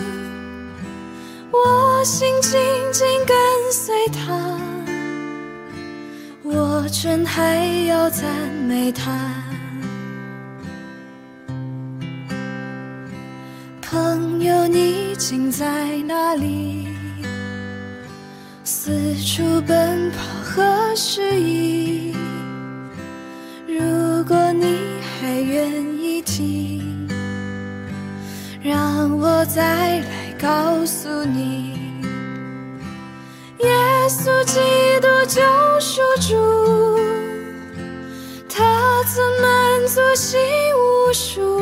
[1.50, 2.60] 我心紧
[2.92, 3.36] 紧跟
[3.72, 4.58] 随他，
[6.42, 8.28] 我真还要赞
[8.68, 9.10] 美他。
[13.82, 16.86] 朋友，你竟在哪里？
[18.62, 22.14] 四处奔跑和失意。
[23.66, 24.78] 如果你
[25.20, 25.68] 还愿
[25.98, 26.89] 意听，
[28.62, 30.30] 让我再来。
[30.40, 31.74] 告诉你，
[33.58, 33.68] 耶
[34.08, 34.58] 稣基
[35.02, 35.42] 督救
[35.78, 36.98] 赎主，
[38.48, 40.40] 他曾满足心
[40.74, 41.60] 无数，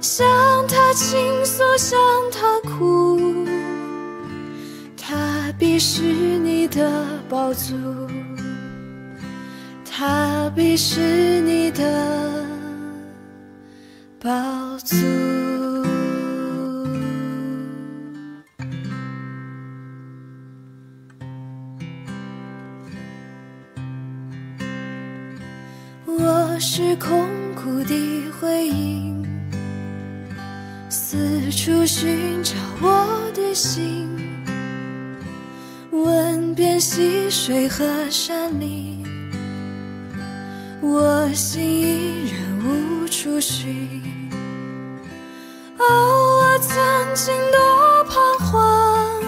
[0.00, 0.26] 向
[0.66, 1.96] 他倾诉，向
[2.32, 3.46] 他哭，
[5.00, 6.90] 他必是你的
[7.28, 7.76] 宝足，
[9.88, 12.44] 他必是你的
[14.26, 14.32] 宝
[14.78, 14.96] 足。
[26.06, 27.94] 我是空谷的
[28.40, 29.24] 回音，
[30.88, 34.08] 四处寻找我的心，
[35.92, 39.06] 问遍溪水和山林，
[40.82, 44.02] 我心依然无处寻。
[45.78, 49.22] 哦，我曾经多彷徨，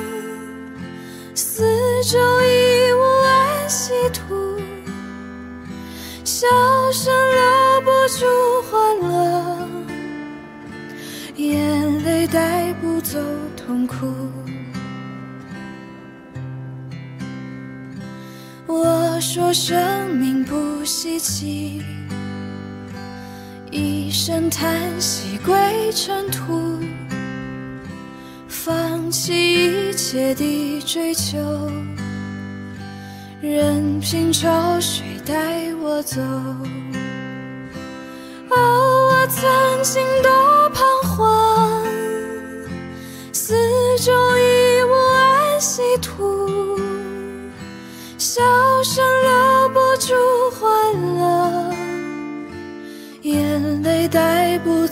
[1.35, 1.63] 四
[2.05, 4.59] 周已无安息土。
[6.25, 6.47] 笑
[6.93, 8.27] 声留不住
[8.71, 9.69] 欢乐，
[11.37, 13.19] 眼泪带不走
[13.57, 14.07] 痛苦。
[18.67, 21.83] 我说生命不稀奇，
[23.79, 25.55] 一声叹息归
[25.93, 26.81] 尘土，
[28.49, 29.31] 放弃
[29.91, 31.39] 一切的追求。
[33.41, 36.21] 任凭潮水带我走。
[38.51, 38.98] 哦，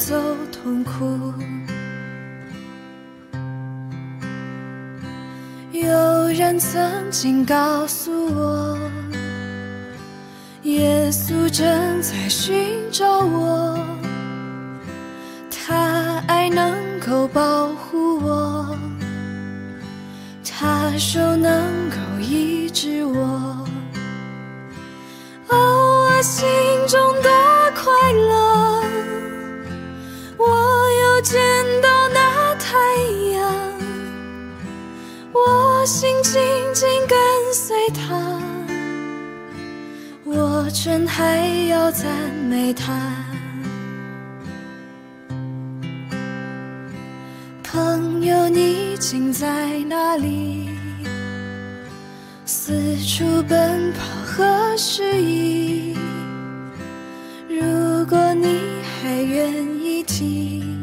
[0.06, 0.14] 走
[0.52, 1.34] 痛苦。
[5.72, 6.80] 有人曾
[7.10, 8.78] 经告诉我，
[10.62, 12.54] 耶稣正在寻
[12.92, 13.76] 找我，
[15.50, 16.72] 他爱能
[17.04, 18.76] 够保护我，
[20.48, 21.50] 他手能
[21.90, 23.45] 够医治我。
[31.28, 31.36] 见
[31.82, 32.76] 到那太
[33.34, 33.52] 阳。
[35.32, 36.40] 我心紧
[36.72, 37.18] 紧跟
[37.52, 38.40] 随他，
[40.22, 42.06] 我真还要赞
[42.48, 43.12] 美他。
[47.64, 50.68] 朋友，你竟在哪里？
[52.44, 55.96] 四处奔跑何时已？
[57.48, 58.60] 如果你
[59.02, 59.52] 还愿
[59.82, 60.75] 意听，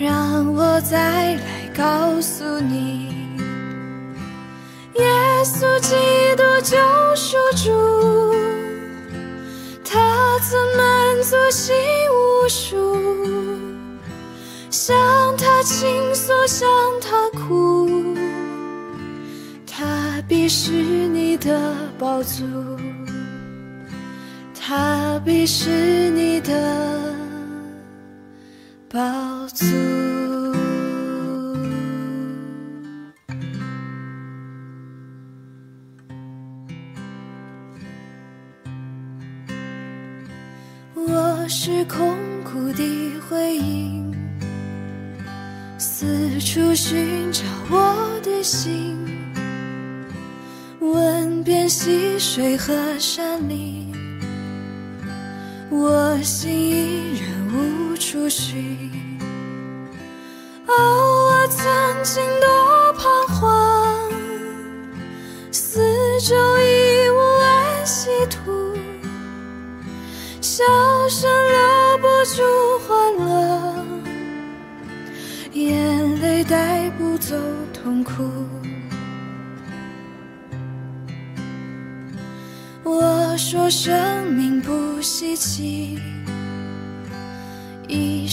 [0.00, 1.60] 让我再来。
[1.76, 3.08] 告诉你，
[4.96, 5.04] 耶
[5.42, 5.94] 稣基
[6.36, 6.76] 督救
[7.16, 8.34] 赎主，
[9.82, 11.74] 他曾满足心
[12.12, 12.98] 无数，
[14.68, 14.94] 向
[15.38, 16.68] 他倾诉，向
[17.00, 17.88] 他哭，
[19.66, 22.44] 他必是你的宝足，
[24.60, 26.52] 他必是你的
[28.92, 28.98] 宝
[29.54, 29.64] 足。
[40.96, 42.82] 我是空谷的
[43.28, 44.12] 回音，
[45.78, 48.98] 四处寻找我的心，
[50.80, 53.94] 问遍溪水和山林，
[55.70, 58.80] 我心依然无处寻。
[60.66, 64.10] 哦，我曾经多彷徨，
[65.52, 65.80] 四
[66.22, 68.74] 周已无安息土。
[70.40, 70.64] 笑
[71.10, 72.42] 声留不住
[72.88, 73.84] 欢乐，
[75.52, 77.36] 眼泪带不走
[77.74, 78.24] 痛苦。
[82.82, 85.98] 我说生命不稀奇，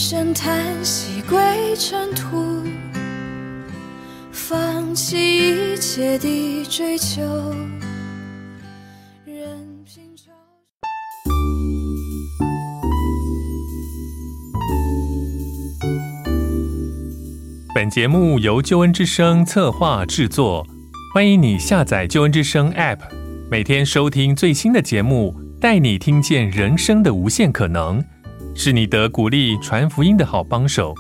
[0.10, 1.38] 声叹息归
[1.76, 2.64] 尘土，
[4.32, 5.18] 放弃
[5.74, 7.22] 一切的追求，
[9.26, 9.36] 任
[9.84, 10.32] 凭潮。
[17.76, 20.66] 本节目由救恩之声策划制作，
[21.14, 22.99] 欢迎你下载救恩之声 App，
[23.51, 28.01] 每天收听最新的节目，带你听见人生的无限可能，
[28.60, 30.95] 是你得鼓励传福音的好帮手。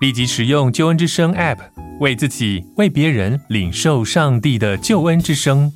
[0.00, 1.58] 立即使用救恩之声 App，
[1.98, 5.72] 为自己、为别人领受上帝的救恩之声。